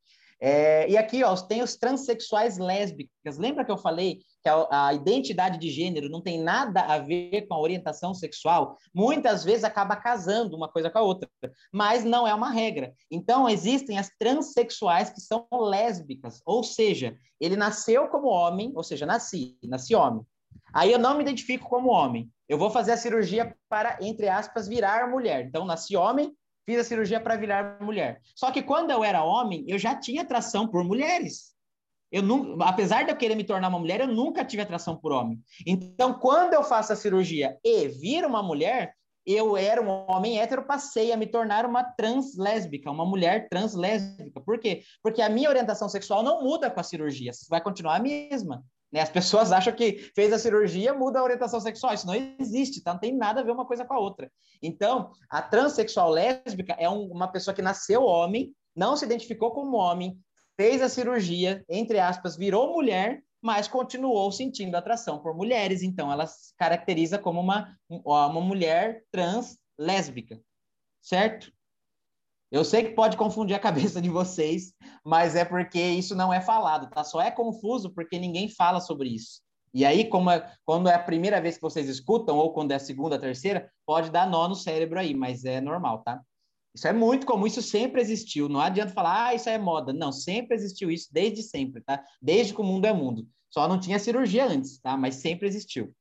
[0.44, 3.38] É, e aqui, ó, tem os transexuais lésbicas.
[3.38, 7.46] Lembra que eu falei que a, a, identidade de gênero não tem nada a ver
[7.46, 8.76] com a orientação sexual?
[8.92, 11.30] Muitas vezes acaba casando uma coisa com a outra,
[11.72, 12.92] mas não é uma regra.
[13.08, 19.06] Então, existem as transexuais que são lésbicas, ou seja, ele nasceu como homem, ou seja,
[19.06, 20.26] nasci, nasci homem.
[20.74, 22.28] Aí eu não me identifico como homem.
[22.48, 25.46] Eu vou fazer a cirurgia para, entre aspas, virar mulher.
[25.46, 26.34] Então, nasci homem,
[26.64, 28.20] Fiz a cirurgia para virar mulher.
[28.34, 31.52] Só que quando eu era homem, eu já tinha atração por mulheres.
[32.10, 35.12] Eu não, apesar de eu querer me tornar uma mulher, eu nunca tive atração por
[35.12, 35.40] homem.
[35.66, 38.94] Então, quando eu faço a cirurgia e viro uma mulher,
[39.24, 43.74] eu era um homem hétero, passei a me tornar uma trans lésbica, uma mulher trans
[43.74, 44.40] lésbica.
[44.40, 44.82] Por quê?
[45.02, 48.62] Porque a minha orientação sexual não muda com a cirurgia, vai continuar a mesma.
[48.92, 49.00] Né?
[49.00, 51.94] As pessoas acham que fez a cirurgia, muda a orientação sexual.
[51.94, 52.92] Isso não existe, tá?
[52.92, 54.30] Não tem nada a ver uma coisa com a outra.
[54.62, 59.76] Então, a transexual lésbica é um, uma pessoa que nasceu homem, não se identificou como
[59.76, 60.18] homem,
[60.56, 65.82] fez a cirurgia, entre aspas, virou mulher, mas continuou sentindo atração por mulheres.
[65.82, 70.40] Então, ela se caracteriza como uma, uma mulher trans lésbica,
[71.00, 71.52] certo?
[72.52, 76.38] Eu sei que pode confundir a cabeça de vocês, mas é porque isso não é
[76.38, 77.02] falado, tá?
[77.02, 79.40] Só é confuso porque ninguém fala sobre isso.
[79.72, 82.78] E aí, é, quando é a primeira vez que vocês escutam, ou quando é a
[82.78, 86.20] segunda, terceira, pode dar nó no cérebro aí, mas é normal, tá?
[86.74, 88.50] Isso é muito comum, isso sempre existiu.
[88.50, 89.90] Não adianta falar, ah, isso é moda.
[89.90, 92.04] Não, sempre existiu isso, desde sempre, tá?
[92.20, 93.26] Desde que o mundo é mundo.
[93.50, 94.94] Só não tinha cirurgia antes, tá?
[94.94, 95.94] Mas sempre existiu.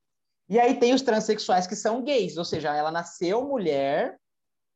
[0.50, 4.18] E aí tem os transexuais que são gays, ou seja, ela nasceu mulher,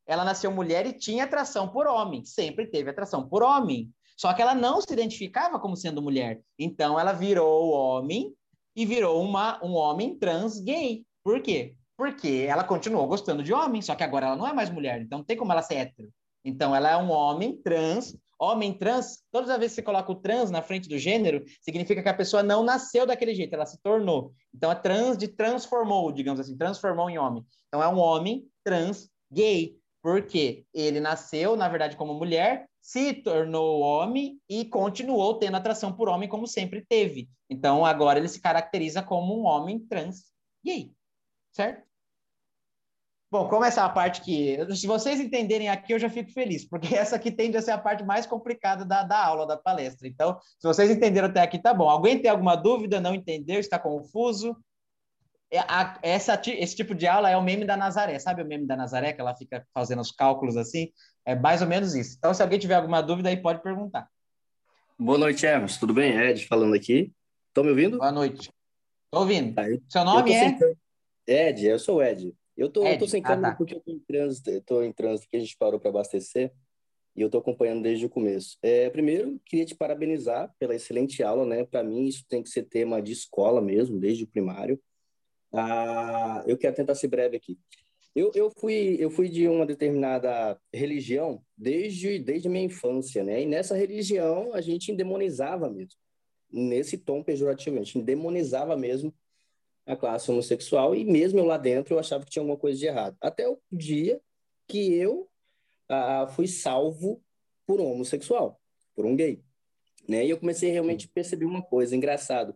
[0.07, 3.91] ela nasceu mulher e tinha atração por homem, sempre teve atração por homem.
[4.17, 6.41] Só que ela não se identificava como sendo mulher.
[6.57, 8.33] Então ela virou homem
[8.75, 11.03] e virou uma, um homem trans gay.
[11.23, 11.75] Por quê?
[11.97, 15.19] Porque ela continuou gostando de homem, só que agora ela não é mais mulher, então
[15.19, 16.09] não tem como ela ser hétero.
[16.43, 18.15] Então ela é um homem trans.
[18.37, 22.03] Homem trans, todas as vezes que você coloca o trans na frente do gênero, significa
[22.03, 24.33] que a pessoa não nasceu daquele jeito, ela se tornou.
[24.53, 27.45] Então é trans de transformou, digamos assim, transformou em homem.
[27.67, 33.81] Então é um homem trans gay porque ele nasceu, na verdade, como mulher, se tornou
[33.81, 37.27] homem e continuou tendo atração por homem como sempre teve.
[37.49, 40.25] Então, agora ele se caracteriza como um homem trans
[40.63, 40.93] gay,
[41.51, 41.87] certo?
[43.31, 46.63] Bom, como essa é a parte que, se vocês entenderem aqui, eu já fico feliz,
[46.69, 50.07] porque essa aqui tende a ser a parte mais complicada da, da aula, da palestra.
[50.07, 51.89] Então, se vocês entenderam até aqui, tá bom.
[51.89, 54.55] Alguém tem alguma dúvida, não entendeu, está confuso?
[55.51, 58.65] É, a, essa, esse tipo de aula é o meme da Nazaré, sabe o meme
[58.65, 60.91] da Nazaré, que ela fica fazendo os cálculos assim?
[61.25, 62.15] É mais ou menos isso.
[62.17, 64.07] Então, se alguém tiver alguma dúvida aí, pode perguntar.
[64.97, 65.79] Boa noite, Emerson.
[65.79, 66.17] Tudo bem?
[66.17, 67.11] Ed falando aqui.
[67.49, 67.97] Estão me ouvindo?
[67.97, 68.49] Boa noite.
[69.05, 69.57] Estou ouvindo.
[69.59, 70.57] Ah, Seu nome é?
[70.57, 70.77] Sem...
[71.27, 72.33] Ed, eu sou o Ed.
[72.55, 72.99] Eu tô, Ed.
[72.99, 73.57] tô sem câmera ah, tá.
[73.57, 76.53] porque eu tô em trânsito, estou em trânsito, porque a gente parou para abastecer
[77.15, 78.57] e eu estou acompanhando desde o começo.
[78.61, 81.65] É, primeiro, queria te parabenizar pela excelente aula, né?
[81.65, 84.79] Para mim, isso tem que ser tema de escola mesmo, desde o primário.
[85.53, 87.57] Ah, eu quero tentar ser breve aqui.
[88.15, 93.41] Eu, eu, fui, eu fui de uma determinada religião desde, desde minha infância, né?
[93.41, 95.99] E nessa religião a gente endemonizava mesmo,
[96.49, 99.13] nesse tom pejorativo, a gente endemonizava mesmo
[99.85, 102.85] a classe homossexual e mesmo eu lá dentro eu achava que tinha alguma coisa de
[102.85, 103.17] errado.
[103.19, 104.21] Até o dia
[104.65, 105.29] que eu
[105.89, 107.21] ah, fui salvo
[107.67, 108.61] por um homossexual,
[108.95, 109.43] por um gay,
[110.07, 110.25] né?
[110.25, 112.55] E eu comecei realmente a perceber uma coisa, engraçado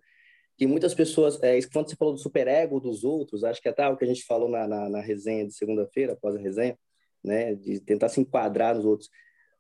[0.60, 3.96] que muitas pessoas, é, quando você falou do superego dos outros, acho que até o
[3.96, 6.78] que a gente falou na, na, na resenha de segunda-feira, após a resenha,
[7.24, 9.10] né, de tentar se enquadrar nos outros,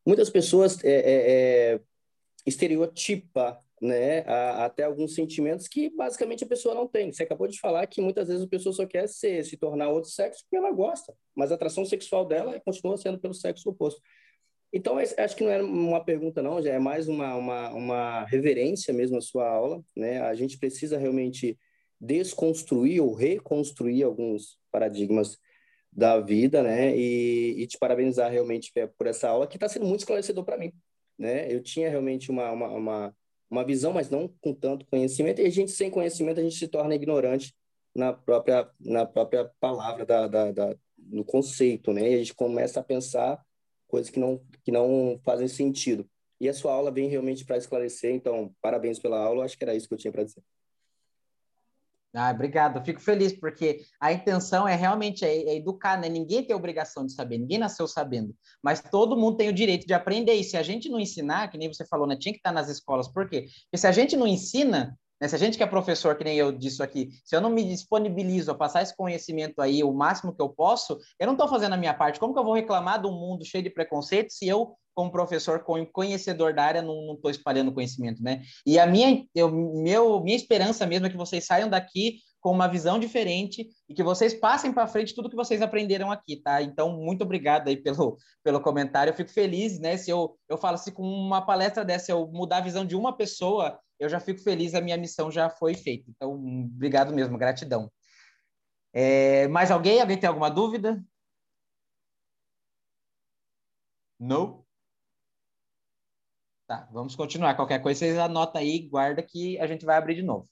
[0.05, 1.31] muitas pessoas é, é,
[1.75, 1.79] é
[2.45, 7.13] estereotipa né, a, até alguns sentimentos que basicamente a pessoa não tem.
[7.13, 10.09] Você acabou de falar que muitas vezes a pessoa só quer ser, se tornar outro
[10.09, 14.01] sexo porque ela gosta, mas a atração sexual dela continua sendo pelo sexo oposto.
[14.71, 18.93] Então, acho que não é uma pergunta, não, já é mais uma, uma, uma reverência
[18.93, 20.21] mesmo à sua aula, né?
[20.21, 21.57] A gente precisa realmente
[21.99, 25.37] desconstruir ou reconstruir alguns paradigmas
[25.91, 26.95] da vida, né?
[26.95, 30.71] E, e te parabenizar realmente por essa aula que está sendo muito esclarecedor para mim,
[31.17, 31.51] né?
[31.51, 33.15] Eu tinha realmente uma, uma, uma,
[33.49, 35.41] uma, visão, mas não com tanto conhecimento.
[35.41, 37.55] E a gente sem conhecimento a gente se torna ignorante
[37.95, 42.11] na própria na própria palavra da, da, da no conceito, né?
[42.11, 43.43] E a gente começa a pensar
[43.89, 46.09] coisas que não que não fazem sentido.
[46.39, 48.13] E a sua aula vem realmente para esclarecer.
[48.13, 49.43] Então, parabéns pela aula.
[49.43, 50.41] Acho que era isso que eu tinha para dizer.
[52.13, 52.83] Ah, obrigado.
[52.83, 56.09] fico feliz porque a intenção é realmente é, é educar, né?
[56.09, 59.93] Ninguém tem obrigação de saber, ninguém nasceu sabendo, mas todo mundo tem o direito de
[59.93, 60.33] aprender.
[60.33, 62.17] E se a gente não ensinar, que nem você falou, né?
[62.17, 63.07] Tinha que estar nas escolas.
[63.07, 63.41] Por quê?
[63.63, 65.27] Porque se a gente não ensina, né?
[65.27, 67.63] Se a gente que é professor, que nem eu disse aqui, se eu não me
[67.63, 71.73] disponibilizo a passar esse conhecimento aí o máximo que eu posso, eu não estou fazendo
[71.73, 72.19] a minha parte.
[72.19, 75.63] Como que eu vou reclamar de um mundo cheio de preconceito se eu, como professor,
[75.63, 78.41] como conhecedor da área, não estou espalhando conhecimento, né?
[78.65, 82.67] E a minha, eu, meu, minha esperança mesmo é que vocês saiam daqui com uma
[82.67, 86.61] visão diferente e que vocês passem para frente tudo que vocês aprenderam aqui, tá?
[86.61, 89.11] Então, muito obrigado aí pelo, pelo comentário.
[89.11, 89.97] Eu fico feliz, né?
[89.97, 93.15] Se eu, eu falo se com uma palestra dessa eu mudar a visão de uma
[93.15, 96.05] pessoa, eu já fico feliz, a minha missão já foi feita.
[96.09, 97.91] Então, obrigado mesmo, gratidão.
[98.93, 100.01] É, mais alguém?
[100.01, 101.03] Alguém tem alguma dúvida?
[104.19, 104.65] Não?
[106.67, 107.55] Tá, vamos continuar.
[107.55, 110.47] Qualquer coisa, vocês anotam aí, guarda que a gente vai abrir de novo.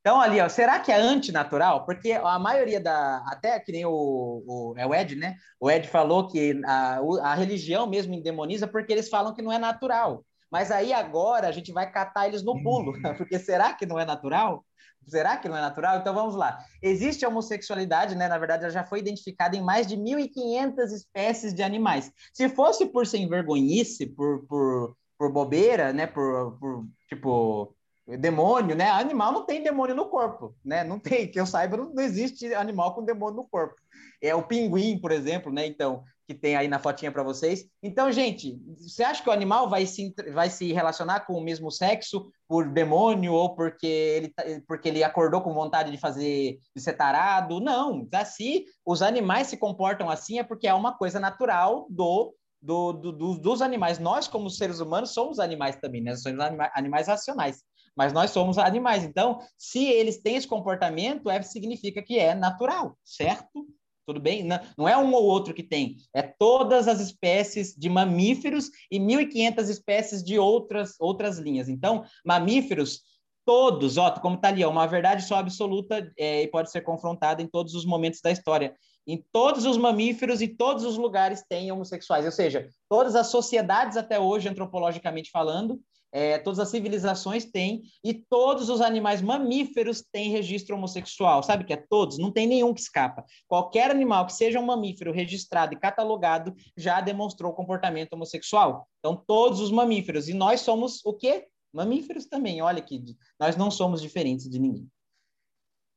[0.00, 1.84] Então, ali, ó, será que é antinatural?
[1.84, 3.22] Porque a maioria da.
[3.26, 5.36] Até que nem o, o, é o Ed, né?
[5.60, 9.58] O Ed falou que a, a religião mesmo endemoniza porque eles falam que não é
[9.58, 10.24] natural.
[10.50, 14.04] Mas aí agora a gente vai catar eles no pulo, porque será que não é
[14.06, 14.64] natural?
[15.06, 15.98] Será que não é natural?
[15.98, 16.58] Então vamos lá.
[16.82, 18.26] Existe a homossexualidade, né?
[18.26, 22.10] Na verdade, ela já foi identificada em mais de 1.500 espécies de animais.
[22.32, 26.06] Se fosse por sem vergonhice, por, por, por bobeira, né?
[26.06, 27.74] Por, por tipo
[28.18, 28.90] demônio, né?
[28.90, 30.84] Animal não tem demônio no corpo, né?
[30.84, 33.74] Não tem, que eu saiba, não existe animal com demônio no corpo.
[34.22, 35.66] É o pinguim, por exemplo, né?
[35.66, 37.64] Então, que tem aí na fotinha para vocês.
[37.82, 41.72] Então, gente, você acha que o animal vai se, vai se relacionar com o mesmo
[41.72, 46.80] sexo por demônio ou porque ele, tá, porque ele acordou com vontade de fazer de
[46.80, 47.58] ser tarado?
[47.58, 48.06] Não.
[48.14, 52.32] Assim, os animais se comportam assim é porque é uma coisa natural do,
[52.62, 53.98] do, do dos animais.
[53.98, 56.14] Nós, como seres humanos, somos animais também, né?
[56.14, 56.38] Somos
[56.74, 57.64] animais racionais.
[57.96, 59.04] Mas nós somos animais.
[59.04, 63.66] Então, se eles têm esse comportamento, é, significa que é natural, certo?
[64.06, 64.44] tudo bem?
[64.76, 69.68] Não é um ou outro que tem, é todas as espécies de mamíferos e 1.500
[69.68, 71.68] espécies de outras, outras linhas.
[71.68, 73.02] Então, mamíferos,
[73.46, 77.40] todos, ó, como está ali, ó, uma verdade só absoluta é, e pode ser confrontada
[77.40, 78.74] em todos os momentos da história.
[79.06, 83.96] Em todos os mamíferos e todos os lugares tem homossexuais, ou seja, todas as sociedades
[83.96, 85.80] até hoje, antropologicamente falando,
[86.12, 91.42] é, todas as civilizações têm, e todos os animais mamíferos têm registro homossexual.
[91.42, 92.18] Sabe que é todos?
[92.18, 93.24] Não tem nenhum que escapa.
[93.46, 98.86] Qualquer animal que seja um mamífero registrado e catalogado já demonstrou comportamento homossexual.
[98.98, 100.28] Então, todos os mamíferos.
[100.28, 101.46] E nós somos o quê?
[101.72, 102.60] Mamíferos também.
[102.60, 103.02] Olha que
[103.38, 104.88] nós não somos diferentes de ninguém.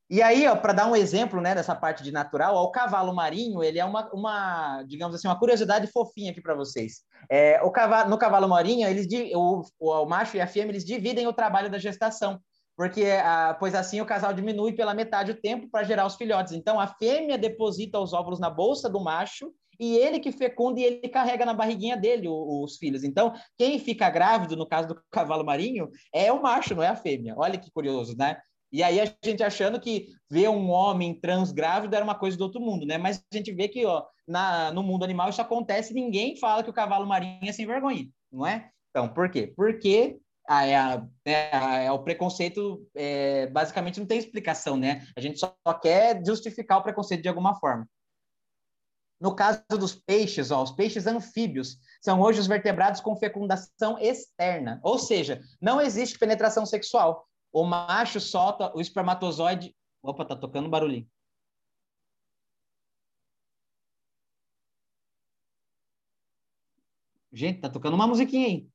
[0.09, 3.63] E aí, para dar um exemplo né, dessa parte de natural, ó, o cavalo marinho,
[3.63, 7.01] ele é uma, uma, digamos assim, uma curiosidade fofinha aqui para vocês.
[7.29, 11.25] É, o cavalo, no cavalo marinho, eles, o, o, macho e a fêmea, eles dividem
[11.25, 12.39] o trabalho da gestação,
[12.75, 16.53] porque, a, pois assim, o casal diminui pela metade o tempo para gerar os filhotes.
[16.53, 20.83] Então, a fêmea deposita os óvulos na bolsa do macho e ele que fecunda e
[20.83, 23.03] ele carrega na barriguinha dele os, os filhos.
[23.03, 26.95] Então, quem fica grávido, no caso do cavalo marinho, é o macho, não é a
[26.95, 27.35] fêmea.
[27.37, 28.37] Olha que curioso, né?
[28.73, 32.43] E aí a gente achando que ver um homem trans grávido era uma coisa do
[32.43, 32.97] outro mundo, né?
[32.97, 36.71] Mas a gente vê que ó, na, no mundo animal isso acontece ninguém fala que
[36.71, 38.71] o cavalo marinho é sem vergonha, não é?
[38.89, 39.53] Então, por quê?
[39.55, 40.17] Porque
[40.47, 41.07] a, é, a,
[41.83, 45.05] é, o preconceito é, basicamente não tem explicação, né?
[45.15, 47.87] A gente só, só quer justificar o preconceito de alguma forma.
[49.21, 54.79] No caso dos peixes, ó, os peixes anfíbios são hoje os vertebrados com fecundação externa,
[54.83, 59.75] ou seja, não existe penetração sexual o macho solta o espermatozoide.
[60.01, 61.07] Opa, tá tocando barulhinho.
[67.31, 68.67] Gente, tá tocando uma musiquinha aí.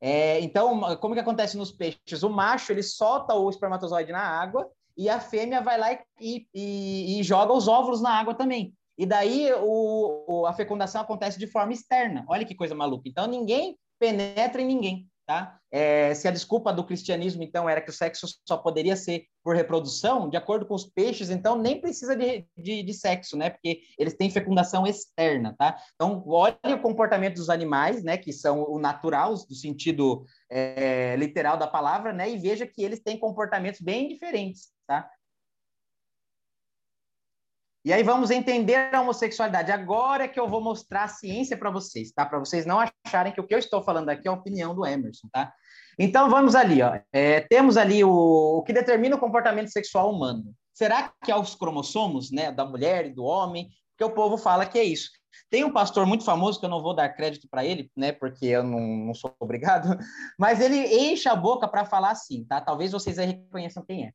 [0.00, 2.22] É, então, como que acontece nos peixes?
[2.22, 7.20] O macho ele solta o espermatozoide na água e a fêmea vai lá e, e,
[7.20, 8.74] e joga os óvulos na água também.
[8.96, 12.24] E daí o, o, a fecundação acontece de forma externa.
[12.28, 13.08] Olha que coisa maluca.
[13.08, 15.08] Então ninguém penetra em ninguém.
[15.26, 15.58] Tá?
[15.70, 19.56] É, se a desculpa do cristianismo, então, era que o sexo só poderia ser por
[19.56, 23.50] reprodução, de acordo com os peixes, então, nem precisa de, de, de sexo, né?
[23.50, 25.76] Porque eles têm fecundação externa, tá?
[25.94, 28.16] Então, olhe o comportamento dos animais, né?
[28.16, 32.30] Que são o natural, do sentido é, literal da palavra, né?
[32.30, 35.08] E veja que eles têm comportamentos bem diferentes, tá?
[37.84, 39.70] E aí vamos entender a homossexualidade.
[39.70, 42.24] Agora é que eu vou mostrar a ciência para vocês, tá?
[42.24, 44.86] Para vocês não acharem que o que eu estou falando aqui é a opinião do
[44.86, 45.52] Emerson, tá?
[45.98, 46.98] Então vamos ali, ó.
[47.12, 50.54] É, temos ali o, o que determina o comportamento sexual humano.
[50.72, 53.68] Será que é os cromossomos, né, da mulher e do homem?
[53.90, 55.10] Porque o povo fala que é isso.
[55.50, 58.46] Tem um pastor muito famoso que eu não vou dar crédito para ele, né, porque
[58.46, 59.94] eu não, não, sou obrigado,
[60.38, 62.62] mas ele enche a boca para falar assim, tá?
[62.62, 64.12] Talvez vocês aí reconheçam quem é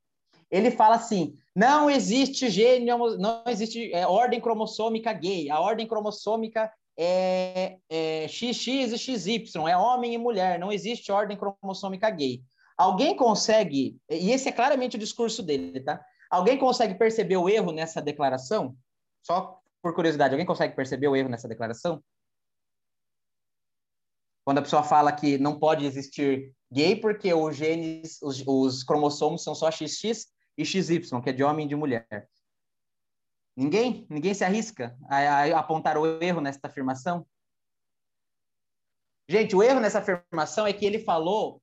[0.50, 5.50] ele fala assim: não existe gênio, não existe é, ordem cromossômica gay.
[5.50, 11.38] A ordem cromossômica é, é XX e XY, é homem e mulher, não existe ordem
[11.38, 12.42] cromossômica gay.
[12.78, 16.04] Alguém consegue, e esse é claramente o discurso dele, tá?
[16.30, 18.76] Alguém consegue perceber o erro nessa declaração?
[19.22, 22.04] Só por curiosidade, alguém consegue perceber o erro nessa declaração?
[24.46, 29.44] Quando a pessoa fala que não pode existir gay porque os genes, os, os cromossomos
[29.44, 30.26] são só XX
[30.60, 32.30] e XY, que é de homem e de mulher.
[33.56, 34.06] Ninguém?
[34.10, 37.26] Ninguém se arrisca a, a apontar o erro nessa afirmação?
[39.30, 41.62] Gente, o erro nessa afirmação é que ele falou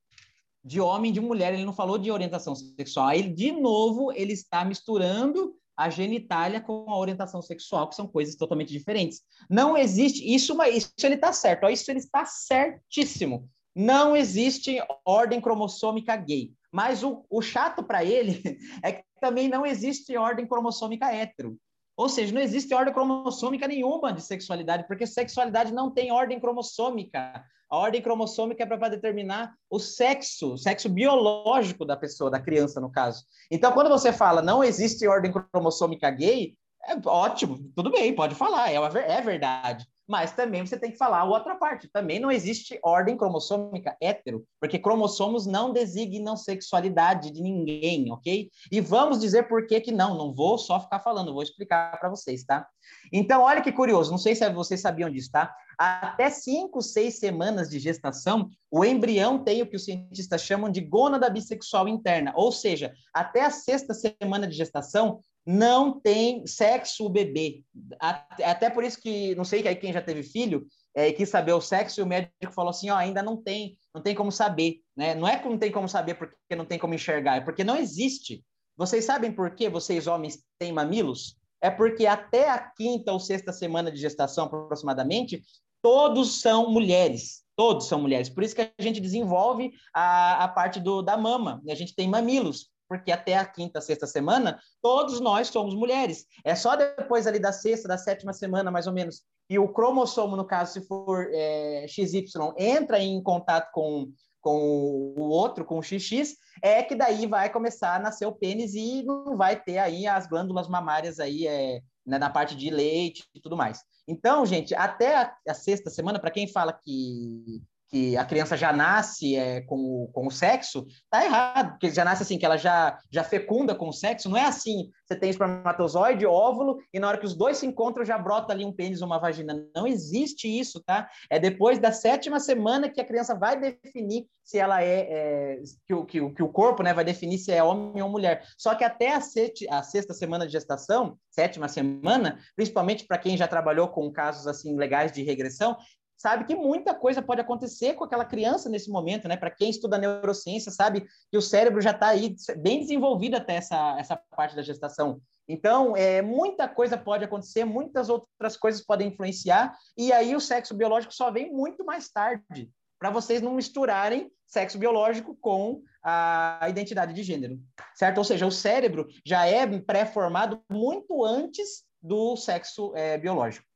[0.65, 3.09] de homem e de mulher, ele não falou de orientação sexual.
[3.09, 8.35] Aí, de novo, ele está misturando a genitália com a orientação sexual, que são coisas
[8.35, 9.21] totalmente diferentes.
[9.49, 13.49] Não existe isso, isso ele está certo, ó, isso ele está certíssimo.
[13.79, 16.51] Não existe ordem cromossômica gay.
[16.73, 18.43] Mas o, o chato para ele
[18.83, 21.59] é que também não existe ordem cromossômica hétero.
[21.95, 27.45] Ou seja, não existe ordem cromossômica nenhuma de sexualidade, porque sexualidade não tem ordem cromossômica.
[27.69, 32.81] A ordem cromossômica é para determinar o sexo, o sexo biológico da pessoa, da criança,
[32.81, 33.25] no caso.
[33.51, 38.71] Então, quando você fala não existe ordem cromossômica gay, é ótimo, tudo bem, pode falar,
[38.71, 41.89] é, uma, é verdade mas também você tem que falar a outra parte.
[41.89, 48.51] Também não existe ordem cromossômica hétero, porque cromossomos não designam sexualidade de ninguém, ok?
[48.71, 50.17] E vamos dizer por que que não.
[50.17, 52.67] Não vou só ficar falando, vou explicar para vocês, tá?
[53.13, 55.55] Então, olha que curioso, não sei se vocês sabiam disso, tá?
[55.79, 60.81] Até cinco, seis semanas de gestação, o embrião tem o que os cientistas chamam de
[60.81, 67.09] gônada bissexual interna, ou seja, até a sexta semana de gestação, não tem sexo o
[67.09, 67.63] bebê.
[68.01, 72.01] Até por isso que, não sei quem já teve filho, é, quis saber o sexo
[72.01, 75.15] e o médico falou assim, ó, ainda não tem, não tem como saber, né?
[75.15, 77.77] Não é que não tem como saber porque não tem como enxergar, é porque não
[77.77, 78.43] existe.
[78.77, 81.37] Vocês sabem por que vocês homens têm mamilos?
[81.61, 85.43] É porque até a quinta ou sexta semana de gestação, aproximadamente,
[85.81, 87.45] todos são mulheres.
[87.55, 88.29] Todos são mulheres.
[88.29, 91.63] Por isso que a gente desenvolve a, a parte do, da mama.
[91.69, 96.27] A gente tem mamilos porque até a quinta, sexta semana, todos nós somos mulheres.
[96.45, 100.37] É só depois ali da sexta, da sétima semana, mais ou menos, que o cromossomo,
[100.37, 102.25] no caso, se for é, XY,
[102.57, 107.97] entra em contato com, com o outro, com o XX, é que daí vai começar
[107.97, 112.19] a nascer o pênis e não vai ter aí as glândulas mamárias aí é, né,
[112.19, 113.81] na parte de leite e tudo mais.
[114.09, 117.61] Então, gente, até a, a sexta semana, para quem fala que
[117.97, 122.05] que a criança já nasce é, com, o, com o sexo, tá errado, porque já
[122.05, 125.31] nasce assim, que ela já, já fecunda com o sexo, não é assim, você tem
[125.31, 129.01] espermatozoide, óvulo, e na hora que os dois se encontram já brota ali um pênis
[129.01, 131.09] ou uma vagina, não existe isso, tá?
[131.31, 135.93] É depois da sétima semana que a criança vai definir se ela é, é que,
[135.93, 138.77] o, que, o, que o corpo, né, vai definir se é homem ou mulher, só
[138.77, 143.49] que até a, sete, a sexta semana de gestação, sétima semana, principalmente para quem já
[143.49, 145.77] trabalhou com casos assim legais de regressão,
[146.17, 149.37] sabe que muita coisa pode acontecer com aquela criança nesse momento, né?
[149.37, 153.97] Para quem estuda neurociência, sabe que o cérebro já está aí bem desenvolvido até essa,
[153.99, 155.21] essa parte da gestação.
[155.49, 160.75] Então, é, muita coisa pode acontecer, muitas outras coisas podem influenciar, e aí o sexo
[160.75, 167.13] biológico só vem muito mais tarde, para vocês não misturarem sexo biológico com a identidade
[167.13, 167.59] de gênero,
[167.95, 168.19] certo?
[168.19, 173.67] Ou seja, o cérebro já é pré-formado muito antes do sexo é, biológico.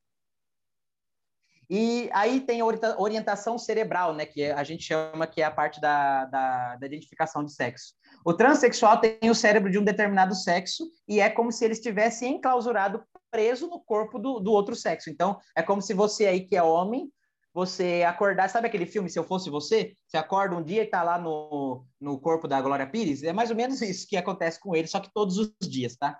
[1.72, 2.66] E aí tem a
[2.98, 7.44] orientação cerebral, né, que a gente chama que é a parte da, da, da, identificação
[7.44, 7.94] de sexo.
[8.24, 12.26] O transexual tem o cérebro de um determinado sexo e é como se ele estivesse
[12.26, 15.08] enclausurado, preso no corpo do, do outro sexo.
[15.10, 17.08] Então, é como se você aí que é homem,
[17.54, 19.94] você acordar, sabe aquele filme Se Eu Fosse Você?
[20.08, 23.22] Você acorda um dia e tá lá no, no corpo da Glória Pires?
[23.22, 26.18] É mais ou menos isso que acontece com ele, só que todos os dias, tá?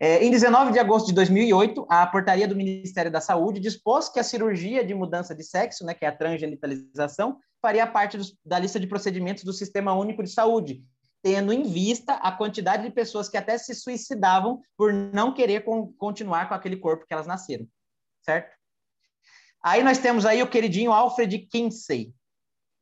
[0.00, 4.18] É, em 19 de agosto de 2008, a portaria do Ministério da Saúde dispôs que
[4.18, 8.58] a cirurgia de mudança de sexo, né, que é a transgenitalização, faria parte dos, da
[8.58, 10.84] lista de procedimentos do Sistema Único de Saúde,
[11.22, 15.64] tendo em vista a quantidade de pessoas que até se suicidavam por não querer
[15.96, 17.66] continuar com aquele corpo que elas nasceram,
[18.22, 18.54] certo?
[19.62, 22.12] Aí nós temos aí o queridinho Alfred Kinsey.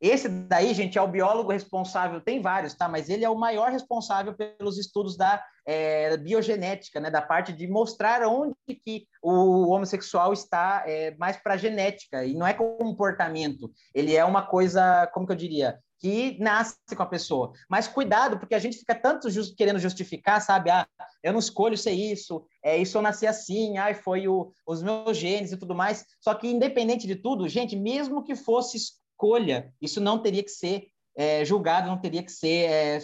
[0.03, 2.89] Esse daí, gente, é o biólogo responsável, tem vários, tá?
[2.89, 7.09] Mas ele é o maior responsável pelos estudos da é, biogenética, né?
[7.09, 12.45] Da parte de mostrar onde que o homossexual está é, mais para genética, e não
[12.45, 13.71] é comportamento.
[13.95, 15.79] Ele é uma coisa, como que eu diria?
[16.03, 17.53] que nasce com a pessoa.
[17.71, 20.69] Mas cuidado, porque a gente fica tanto just, querendo justificar, sabe?
[20.69, 20.85] Ah,
[21.23, 25.17] eu não escolho ser isso, é, isso eu nasci assim, ah, foi o, os meus
[25.17, 26.05] genes e tudo mais.
[26.21, 28.79] Só que, independente de tudo, gente, mesmo que fosse
[29.23, 32.99] escolha, isso não teria que ser é, julgado, não teria que ser é,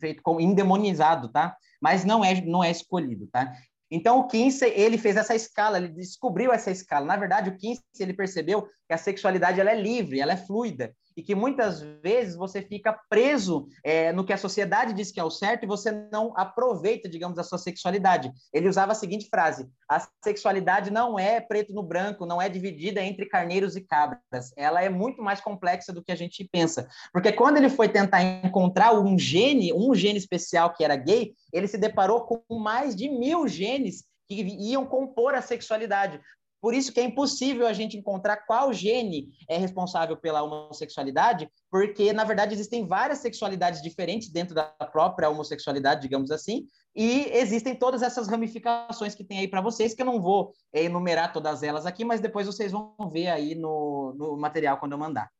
[0.00, 1.56] feito como endemonizado, tá?
[1.80, 3.54] Mas não é, não é escolhido, tá?
[3.90, 7.06] Então, o Kinsey, ele fez essa escala, ele descobriu essa escala.
[7.06, 10.94] Na verdade, o Kinsey, ele percebeu que a sexualidade ela é livre, ela é fluida
[11.20, 15.24] e que muitas vezes você fica preso é, no que a sociedade diz que é
[15.24, 18.32] o certo e você não aproveita, digamos, a sua sexualidade.
[18.54, 23.02] Ele usava a seguinte frase: a sexualidade não é preto no branco, não é dividida
[23.02, 24.50] entre carneiros e cabras.
[24.56, 26.88] Ela é muito mais complexa do que a gente pensa.
[27.12, 31.68] Porque quando ele foi tentar encontrar um gene, um gene especial que era gay, ele
[31.68, 36.18] se deparou com mais de mil genes que iam compor a sexualidade.
[36.60, 42.12] Por isso que é impossível a gente encontrar qual gene é responsável pela homossexualidade, porque,
[42.12, 48.02] na verdade, existem várias sexualidades diferentes dentro da própria homossexualidade, digamos assim, e existem todas
[48.02, 52.04] essas ramificações que tem aí para vocês, que eu não vou enumerar todas elas aqui,
[52.04, 55.30] mas depois vocês vão ver aí no, no material quando eu mandar.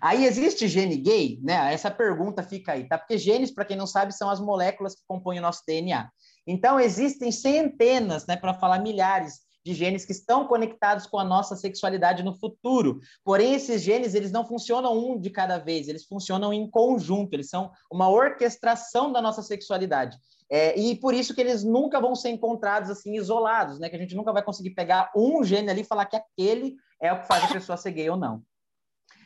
[0.00, 1.72] Aí existe gene gay, né?
[1.72, 2.98] Essa pergunta fica aí, tá?
[2.98, 6.10] Porque genes, para quem não sabe, são as moléculas que compõem o nosso DNA.
[6.46, 11.56] Então existem centenas, né, para falar milhares de genes que estão conectados com a nossa
[11.56, 13.00] sexualidade no futuro.
[13.24, 17.48] Porém, esses genes eles não funcionam um de cada vez, eles funcionam em conjunto, eles
[17.48, 20.16] são uma orquestração da nossa sexualidade.
[20.50, 23.88] É, e por isso que eles nunca vão ser encontrados assim isolados, né?
[23.88, 27.12] Que a gente nunca vai conseguir pegar um gene ali e falar que aquele é
[27.12, 28.42] o que faz a pessoa ser gay ou não.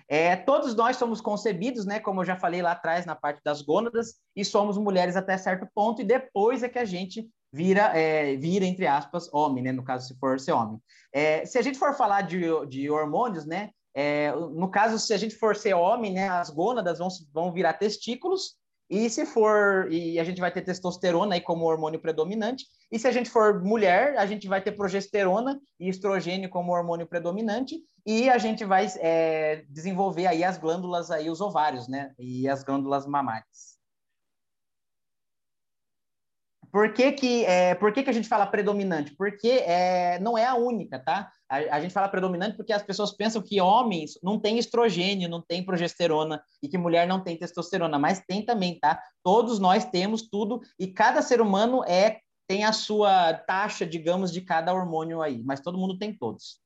[0.09, 3.61] É, todos nós somos concebidos, né, como eu já falei lá atrás na parte das
[3.61, 8.37] gônadas, e somos mulheres até certo ponto, e depois é que a gente vira, é,
[8.37, 10.79] vira entre aspas, homem, né, no caso, se for ser homem.
[11.13, 15.17] É, se a gente for falar de, de hormônios, né, é, no caso, se a
[15.17, 18.55] gente for ser homem, né, as gônadas vão, vão virar testículos,
[18.89, 23.09] e se for, e a gente vai ter testosterona aí como hormônio predominante, e se
[23.09, 28.29] a gente for mulher, a gente vai ter progesterona e estrogênio como hormônio predominante, e
[28.29, 33.07] a gente vai é, desenvolver aí as glândulas aí, os ovários, né, e as glândulas
[33.07, 33.76] mamárias.
[36.77, 39.14] Por que, que, é, por que, que a gente fala predominante?
[39.16, 41.33] Porque é, não é a única, tá?
[41.49, 45.41] A, a, gente fala predominante porque as pessoas pensam que homens não têm estrogênio, não
[45.41, 49.03] tem progesterona e que mulher não tem testosterona, mas tem também, tá?
[49.22, 54.43] Todos nós temos tudo e cada ser humano é tem a sua taxa, digamos, de
[54.43, 56.61] cada hormônio aí, mas todo mundo tem todos.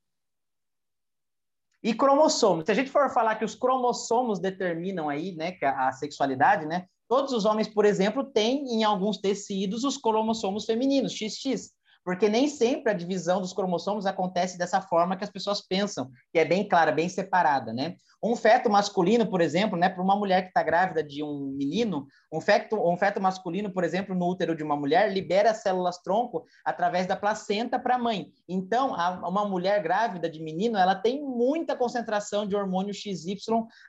[1.81, 2.65] E cromossomos.
[2.65, 7.33] Se a gente for falar que os cromossomos determinam aí, né, a sexualidade, né, Todos
[7.33, 11.69] os homens, por exemplo, têm em alguns tecidos os cromossomos femininos, XX,
[12.05, 16.39] porque nem sempre a divisão dos cromossomos acontece dessa forma que as pessoas pensam, que
[16.39, 17.97] é bem clara, bem separada, né?
[18.23, 22.05] Um feto masculino, por exemplo, né, para uma mulher que está grávida de um menino,
[22.31, 26.45] um feto, um feto masculino, por exemplo, no útero de uma mulher, libera células tronco
[26.63, 28.31] através da placenta para a mãe.
[28.47, 33.37] Então, a, uma mulher grávida de menino, ela tem muita concentração de hormônio XY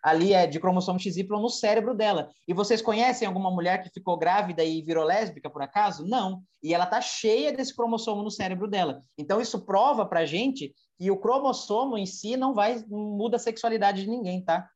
[0.03, 2.31] ali, é, de cromossomo XY no cérebro dela.
[2.49, 6.07] E vocês conhecem alguma mulher que ficou grávida e virou lésbica, por acaso?
[6.07, 6.43] Não.
[6.63, 9.03] E ela está cheia desse cromossomo no cérebro dela.
[9.19, 13.41] Então, isso prova para a gente e o cromossomo em si não vai muda a
[13.41, 14.69] sexualidade de ninguém, tá?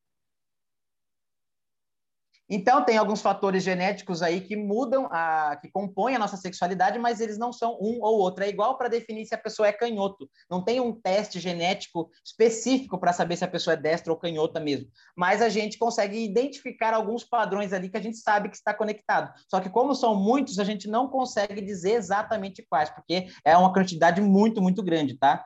[2.49, 7.21] Então, tem alguns fatores genéticos aí que mudam, a, que compõem a nossa sexualidade, mas
[7.21, 8.45] eles não são um ou outro.
[8.45, 10.31] É igual para definir se a pessoa é canhoto.
[10.49, 14.61] Não tem um teste genético específico para saber se a pessoa é destra ou canhota
[14.61, 14.89] mesmo.
[15.17, 19.33] Mas a gente consegue identificar alguns padrões ali que a gente sabe que está conectado.
[19.51, 23.73] Só que, como são muitos, a gente não consegue dizer exatamente quais, porque é uma
[23.73, 25.45] quantidade muito, muito grande, tá?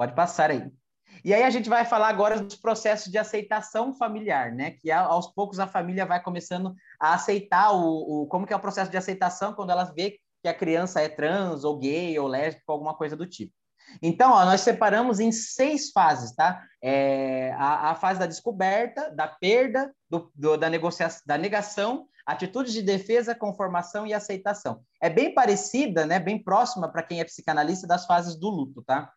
[0.00, 0.66] Pode passar aí.
[1.22, 4.70] E aí a gente vai falar agora dos processos de aceitação familiar, né?
[4.70, 8.60] Que aos poucos a família vai começando a aceitar o, o como que é o
[8.60, 12.64] processo de aceitação quando ela vê que a criança é trans ou gay ou lésbica,
[12.68, 13.52] alguma coisa do tipo.
[14.00, 16.64] Então, ó, nós separamos em seis fases, tá?
[16.82, 22.72] É, a, a, fase da descoberta, da perda, do, do, da, negociação, da negação, atitudes
[22.72, 24.80] de defesa, conformação e aceitação.
[24.98, 29.12] É bem parecida, né, bem próxima para quem é psicanalista das fases do luto, tá?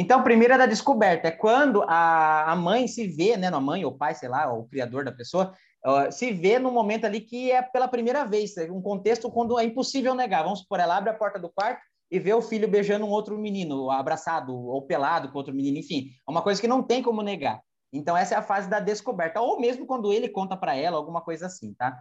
[0.00, 3.84] Então, primeiro é da descoberta, é quando a, a mãe se vê, né, a mãe
[3.84, 5.52] ou pai, sei lá, o criador da pessoa,
[5.84, 9.64] uh, se vê num momento ali que é pela primeira vez, um contexto quando é
[9.64, 10.44] impossível negar.
[10.44, 11.82] Vamos supor, ela abre a porta do quarto
[12.12, 16.10] e vê o filho beijando um outro menino, abraçado ou pelado com outro menino, enfim,
[16.26, 17.60] é uma coisa que não tem como negar.
[17.92, 21.22] Então, essa é a fase da descoberta, ou mesmo quando ele conta para ela alguma
[21.22, 21.98] coisa assim, tá?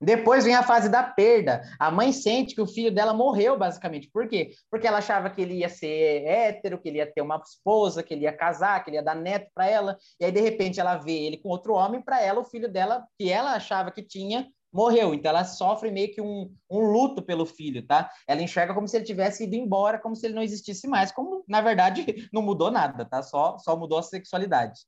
[0.00, 1.62] Depois vem a fase da perda.
[1.78, 4.08] A mãe sente que o filho dela morreu, basicamente.
[4.10, 4.50] Por quê?
[4.70, 8.14] Porque ela achava que ele ia ser hétero, que ele ia ter uma esposa, que
[8.14, 9.98] ele ia casar, que ele ia dar neto para ela.
[10.18, 12.00] E aí, de repente, ela vê ele com outro homem.
[12.00, 15.12] Para ela, o filho dela, que ela achava que tinha, morreu.
[15.12, 18.10] Então, ela sofre meio que um, um luto pelo filho, tá?
[18.26, 21.12] Ela enxerga como se ele tivesse ido embora, como se ele não existisse mais.
[21.12, 23.22] Como, na verdade, não mudou nada, tá?
[23.22, 24.80] Só, só mudou a sexualidade.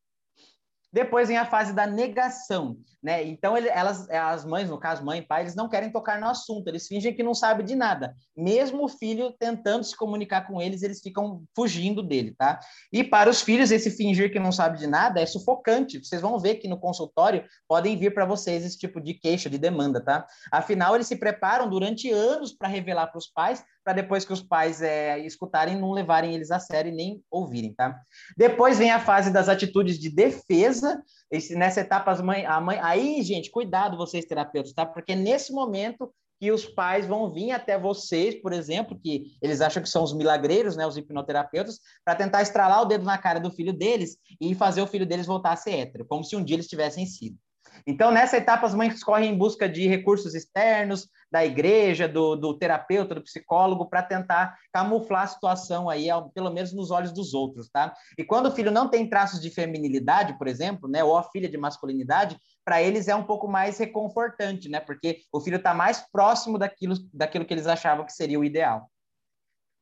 [0.92, 3.24] Depois vem a fase da negação, né?
[3.24, 6.28] Então, ele, elas, as mães, no caso, mãe e pai, eles não querem tocar no
[6.28, 8.14] assunto, eles fingem que não sabem de nada.
[8.36, 12.60] Mesmo o filho tentando se comunicar com eles, eles ficam fugindo dele, tá?
[12.92, 15.98] E para os filhos, esse fingir que não sabe de nada é sufocante.
[15.98, 19.58] Vocês vão ver que no consultório podem vir para vocês esse tipo de queixa, de
[19.58, 20.24] demanda, tá?
[20.50, 24.42] Afinal, eles se preparam durante anos para revelar para os pais, para depois que os
[24.42, 27.98] pais é, escutarem, não levarem eles a sério e nem ouvirem, tá?
[28.36, 31.02] Depois vem a fase das atitudes de defesa.
[31.30, 32.78] Esse, nessa etapa, as mãe, a mãe.
[32.92, 34.84] Aí, gente, cuidado vocês, terapeutas, tá?
[34.84, 39.82] Porque nesse momento que os pais vão vir até vocês, por exemplo, que eles acham
[39.82, 43.50] que são os milagreiros, né, os hipnoterapeutas, para tentar estralar o dedo na cara do
[43.50, 46.56] filho deles e fazer o filho deles voltar a ser hétero, como se um dia
[46.56, 47.38] eles tivessem sido.
[47.86, 52.58] Então, nessa etapa, as mães correm em busca de recursos externos, da igreja, do, do
[52.58, 57.70] terapeuta, do psicólogo, para tentar camuflar a situação aí, pelo menos nos olhos dos outros,
[57.70, 57.94] tá?
[58.18, 61.48] E quando o filho não tem traços de feminilidade, por exemplo, né, ou a filha
[61.48, 64.78] de masculinidade, para eles é um pouco mais reconfortante, né?
[64.78, 68.90] Porque o filho está mais próximo daquilo, daquilo que eles achavam que seria o ideal.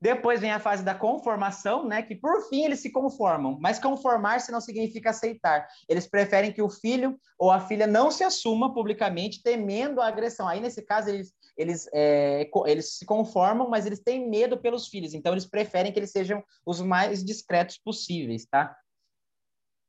[0.01, 2.03] Depois vem a fase da conformação, né?
[2.03, 5.69] Que por fim eles se conformam, mas conformar-se não significa aceitar.
[5.87, 10.49] Eles preferem que o filho ou a filha não se assuma publicamente, temendo a agressão.
[10.49, 15.13] Aí, nesse caso, eles, eles, é, eles se conformam, mas eles têm medo pelos filhos,
[15.13, 18.75] então eles preferem que eles sejam os mais discretos possíveis, tá?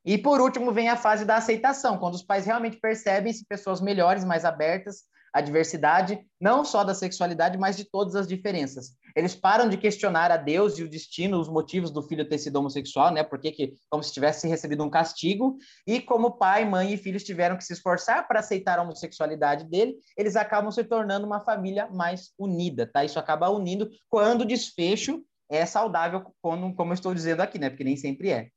[0.03, 4.25] E por último vem a fase da aceitação, quando os pais realmente percebem-se pessoas melhores,
[4.25, 5.03] mais abertas
[5.33, 8.91] à diversidade, não só da sexualidade, mas de todas as diferenças.
[9.15, 12.57] Eles param de questionar a Deus e o destino, os motivos do filho ter sido
[12.57, 13.23] homossexual, né?
[13.23, 17.57] Porque que, como se tivesse recebido um castigo, e como pai, mãe e filhos tiveram
[17.57, 22.31] que se esforçar para aceitar a homossexualidade dele, eles acabam se tornando uma família mais
[22.37, 23.03] unida, tá?
[23.03, 27.69] Isso acaba unindo quando o desfecho é saudável, como, como eu estou dizendo aqui, né?
[27.69, 28.47] Porque nem sempre é.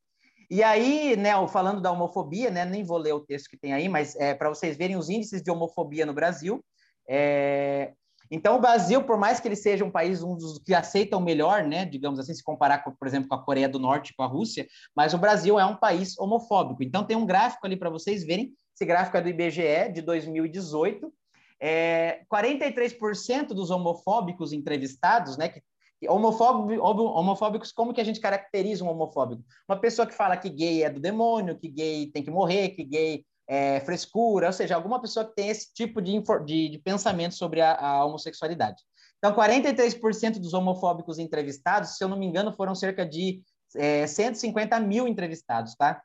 [0.55, 3.89] E aí, né, falando da homofobia, né, nem vou ler o texto que tem aí,
[3.89, 6.65] mas é para vocês verem os índices de homofobia no Brasil.
[7.09, 7.93] É,
[8.31, 11.65] então, o Brasil, por mais que ele seja um país um dos que aceitam melhor,
[11.65, 14.29] né, digamos assim, se comparar, com, por exemplo, com a Coreia do Norte, com a
[14.29, 16.85] Rússia, mas o Brasil é um país homofóbico.
[16.85, 18.53] Então, tem um gráfico ali para vocês verem.
[18.77, 21.13] Esse gráfico é do IBGE de 2018.
[21.59, 25.61] É, 43% dos homofóbicos entrevistados, né, que
[26.09, 29.45] Homofóbico, homofóbicos, como que a gente caracteriza um homofóbico?
[29.69, 32.85] Uma pessoa que fala que gay é do demônio, que gay tem que morrer, que
[32.85, 37.35] gay é, frescura, ou seja, alguma pessoa que tem esse tipo de, de, de pensamento
[37.35, 38.83] sobre a, a, homossexualidade.
[39.19, 43.43] Então, 43% dos homofóbicos entrevistados, se eu não me engano, foram cerca de
[43.77, 46.03] é, 150 mil entrevistados, tá?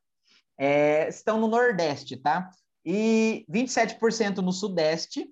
[0.58, 2.50] É, estão no Nordeste, tá?
[2.86, 5.30] E 27% no Sudeste,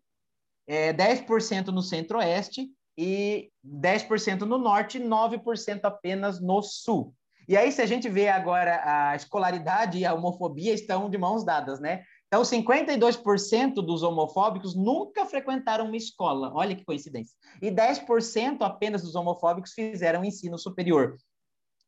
[0.67, 7.13] é, 10% no Centro-Oeste e 10% no Norte e 9% apenas no Sul.
[7.47, 11.45] E aí, se a gente vê agora a escolaridade e a homofobia estão de mãos
[11.45, 12.03] dadas, né?
[12.27, 16.51] Então, 52% dos homofóbicos nunca frequentaram uma escola.
[16.53, 17.33] Olha que coincidência.
[17.61, 21.15] E 10% apenas dos homofóbicos fizeram ensino superior.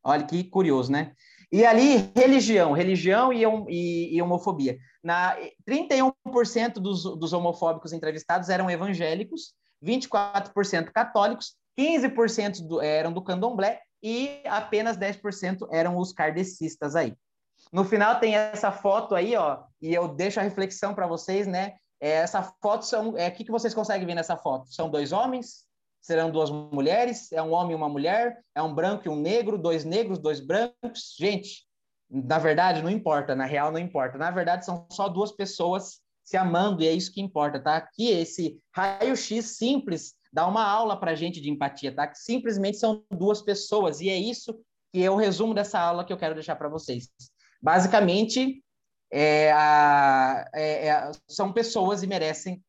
[0.02, 1.12] Olha que curioso, né?
[1.52, 4.78] E ali, religião, religião e, e, e homofobia.
[5.04, 5.36] Na,
[5.68, 9.52] 31% dos, dos homofóbicos entrevistados eram evangélicos,
[9.84, 17.14] 24% católicos, 15% do, eram do candomblé e apenas 10% eram os kardecistas aí.
[17.72, 21.74] No final tem essa foto aí, ó, e eu deixo a reflexão para vocês, né?
[22.00, 24.72] É, essa foto são, é, que, que vocês conseguem ver nessa foto?
[24.72, 25.66] São dois homens?
[26.00, 27.30] Serão duas mulheres?
[27.30, 28.42] É um homem e uma mulher?
[28.54, 29.58] É um branco e um negro?
[29.58, 31.14] Dois negros, dois brancos?
[31.18, 31.66] Gente,
[32.10, 34.16] na verdade não importa, na real não importa.
[34.16, 36.00] Na verdade são só duas pessoas
[36.30, 37.76] se amando e é isso que importa, tá?
[37.76, 42.06] Aqui esse raio-x simples dar uma aula para gente de empatia, tá?
[42.06, 44.56] Que simplesmente são duas pessoas, e é isso
[44.92, 47.08] que é o resumo dessa aula que eu quero deixar para vocês.
[47.60, 48.62] Basicamente,
[49.12, 52.62] é, a, é, é, são pessoas e merecem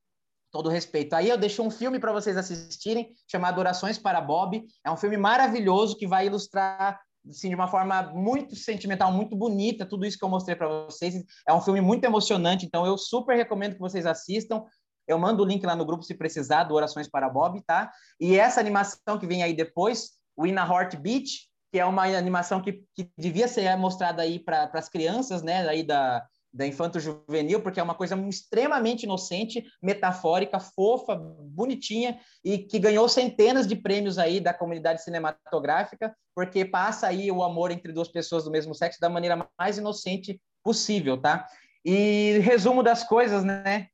[0.51, 1.13] todo o respeito.
[1.13, 4.65] Aí eu deixo um filme para vocês assistirem, chamado Orações para Bob.
[4.83, 9.85] É um filme maravilhoso que vai ilustrar assim, de uma forma muito sentimental, muito bonita,
[9.85, 11.15] tudo isso que eu mostrei para vocês.
[11.47, 14.63] É um filme muito emocionante, então eu super recomendo que vocês assistam.
[15.07, 17.91] Eu mando o link lá no grupo se precisar do Orações para Bob, tá?
[18.19, 22.61] E essa animação que vem aí depois, o In a Heartbeat, que é uma animação
[22.61, 27.79] que, que devia ser mostrada aí para as crianças, né, aí da, da infanto-juvenil, porque
[27.79, 34.39] é uma coisa extremamente inocente, metafórica, fofa, bonitinha, e que ganhou centenas de prêmios aí
[34.39, 39.09] da comunidade cinematográfica, porque passa aí o amor entre duas pessoas do mesmo sexo da
[39.09, 41.47] maneira mais inocente possível, tá?
[41.85, 43.87] E resumo das coisas, né?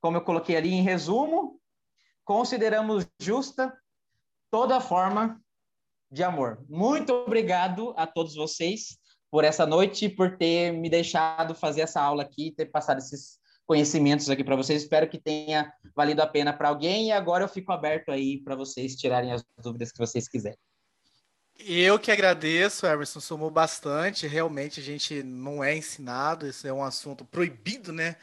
[0.00, 1.60] Como eu coloquei ali em resumo,
[2.24, 3.72] consideramos justa
[4.50, 5.40] toda forma
[6.10, 6.64] de amor.
[6.68, 8.98] Muito obrigado a todos vocês
[9.34, 14.30] por essa noite, por ter me deixado fazer essa aula aqui, ter passado esses conhecimentos
[14.30, 14.82] aqui para vocês.
[14.82, 18.54] Espero que tenha valido a pena para alguém e agora eu fico aberto aí para
[18.54, 20.56] vocês tirarem as dúvidas que vocês quiserem.
[21.58, 24.28] Eu que agradeço, Emerson, somou bastante.
[24.28, 28.14] Realmente a gente não é ensinado, isso é um assunto proibido, né?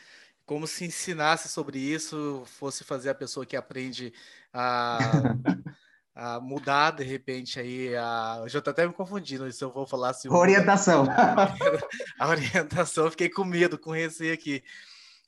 [0.45, 4.13] Como se ensinasse sobre isso, fosse fazer a pessoa que aprende
[4.53, 4.97] a
[6.13, 8.39] a mudar de repente aí a.
[8.41, 10.29] Eu já estou até me confundindo se eu vou falar assim.
[10.29, 11.05] Orientação.
[12.19, 14.63] a orientação, fiquei com medo, com receio aqui.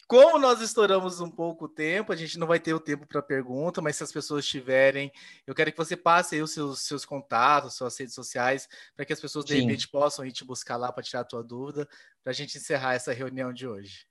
[0.05, 3.21] Como nós estouramos um pouco o tempo, a gente não vai ter o tempo para
[3.21, 5.11] pergunta, mas se as pessoas tiverem,
[5.47, 9.13] eu quero que você passe aí os seus, seus contatos, suas redes sociais, para que
[9.13, 9.61] as pessoas de Sim.
[9.61, 11.87] repente possam ir te buscar lá para tirar a tua dúvida,
[12.21, 14.05] para a gente encerrar essa reunião de hoje.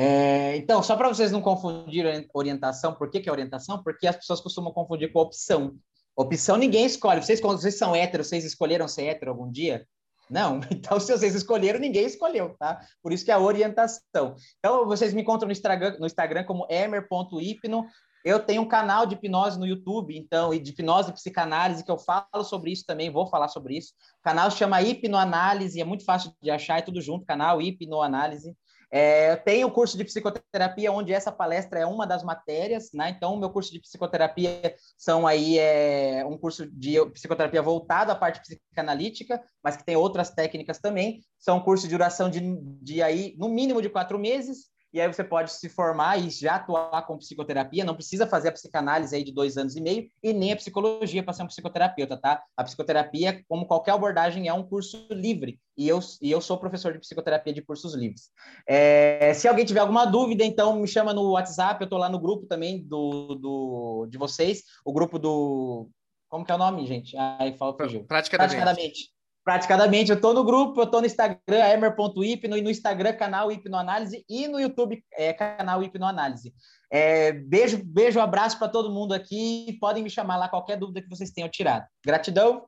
[0.00, 3.82] É, então, só para vocês não confundirem orientação, por que, que é orientação?
[3.82, 5.74] Porque as pessoas costumam confundir com opção.
[6.16, 7.20] Opção ninguém escolhe.
[7.20, 9.84] Vocês, quando vocês são héteros, vocês escolheram ser hétero algum dia?
[10.30, 10.60] Não.
[10.70, 12.80] Então, se vocês escolheram, ninguém escolheu, tá?
[13.02, 14.36] Por isso que é a orientação.
[14.60, 17.84] Então, vocês me encontram no Instagram, no Instagram como emer.hipno.
[18.24, 21.90] Eu tenho um canal de hipnose no YouTube, então, e de hipnose e psicanálise, que
[21.90, 23.94] eu falo sobre isso também, vou falar sobre isso.
[24.20, 28.54] O canal chama Hipnoanálise, é muito fácil de achar, é tudo junto, canal Hipnoanálise.
[28.90, 33.10] É, tem o curso de psicoterapia, onde essa palestra é uma das matérias, né?
[33.10, 38.14] Então, o meu curso de psicoterapia são aí é, um curso de psicoterapia voltado à
[38.14, 41.20] parte psicanalítica, mas que tem outras técnicas também.
[41.38, 42.40] São cursos de duração de,
[42.82, 46.56] de aí, no mínimo de quatro meses, e aí você pode se formar e já
[46.56, 50.32] atuar com psicoterapia, não precisa fazer a psicanálise aí de dois anos e meio e
[50.32, 52.42] nem a psicologia para ser um psicoterapeuta, tá?
[52.56, 56.92] A psicoterapia, como qualquer abordagem, é um curso livre e eu, e eu sou professor
[56.92, 58.30] de psicoterapia de cursos livres.
[58.66, 62.18] É, se alguém tiver alguma dúvida, então me chama no WhatsApp, eu estou lá no
[62.18, 65.88] grupo também do, do, de vocês, o grupo do...
[66.28, 67.16] Como que é o nome, gente?
[67.16, 68.04] Ai, fala, fugiu.
[68.04, 68.56] Praticadamente.
[68.56, 69.17] Praticadamente
[69.48, 70.10] praticadamente.
[70.10, 74.46] Eu estou no grupo, eu estou no Instagram, emer.hipno, e no Instagram, canal Hipnoanálise, e
[74.46, 76.52] no YouTube, é, canal Hipnoanálise.
[76.90, 79.78] É, beijo, beijo, abraço para todo mundo aqui.
[79.80, 81.86] Podem me chamar lá qualquer dúvida que vocês tenham tirado.
[82.04, 82.66] Gratidão.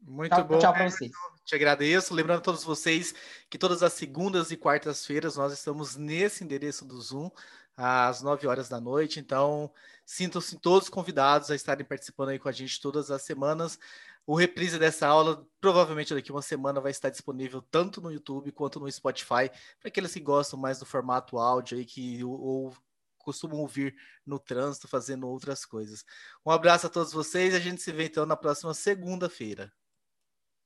[0.00, 0.58] Muito tchau, bom.
[0.58, 1.10] Tchau para vocês.
[1.44, 2.14] Te agradeço.
[2.14, 3.14] Lembrando a todos vocês
[3.50, 7.30] que todas as segundas e quartas-feiras nós estamos nesse endereço do Zoom
[7.76, 9.20] às 9 horas da noite.
[9.20, 9.70] Então,
[10.06, 13.78] sintam-se todos convidados a estarem participando aí com a gente todas as semanas.
[14.26, 18.80] O reprise dessa aula, provavelmente daqui uma semana, vai estar disponível tanto no YouTube quanto
[18.80, 22.74] no Spotify, para aqueles que gostam mais do formato áudio aí, que ou,
[23.18, 23.94] costumam ouvir
[24.24, 26.04] no trânsito, fazendo outras coisas.
[26.44, 29.72] Um abraço a todos vocês a gente se vê então na próxima segunda-feira.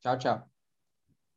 [0.01, 0.58] Tchau, tchau.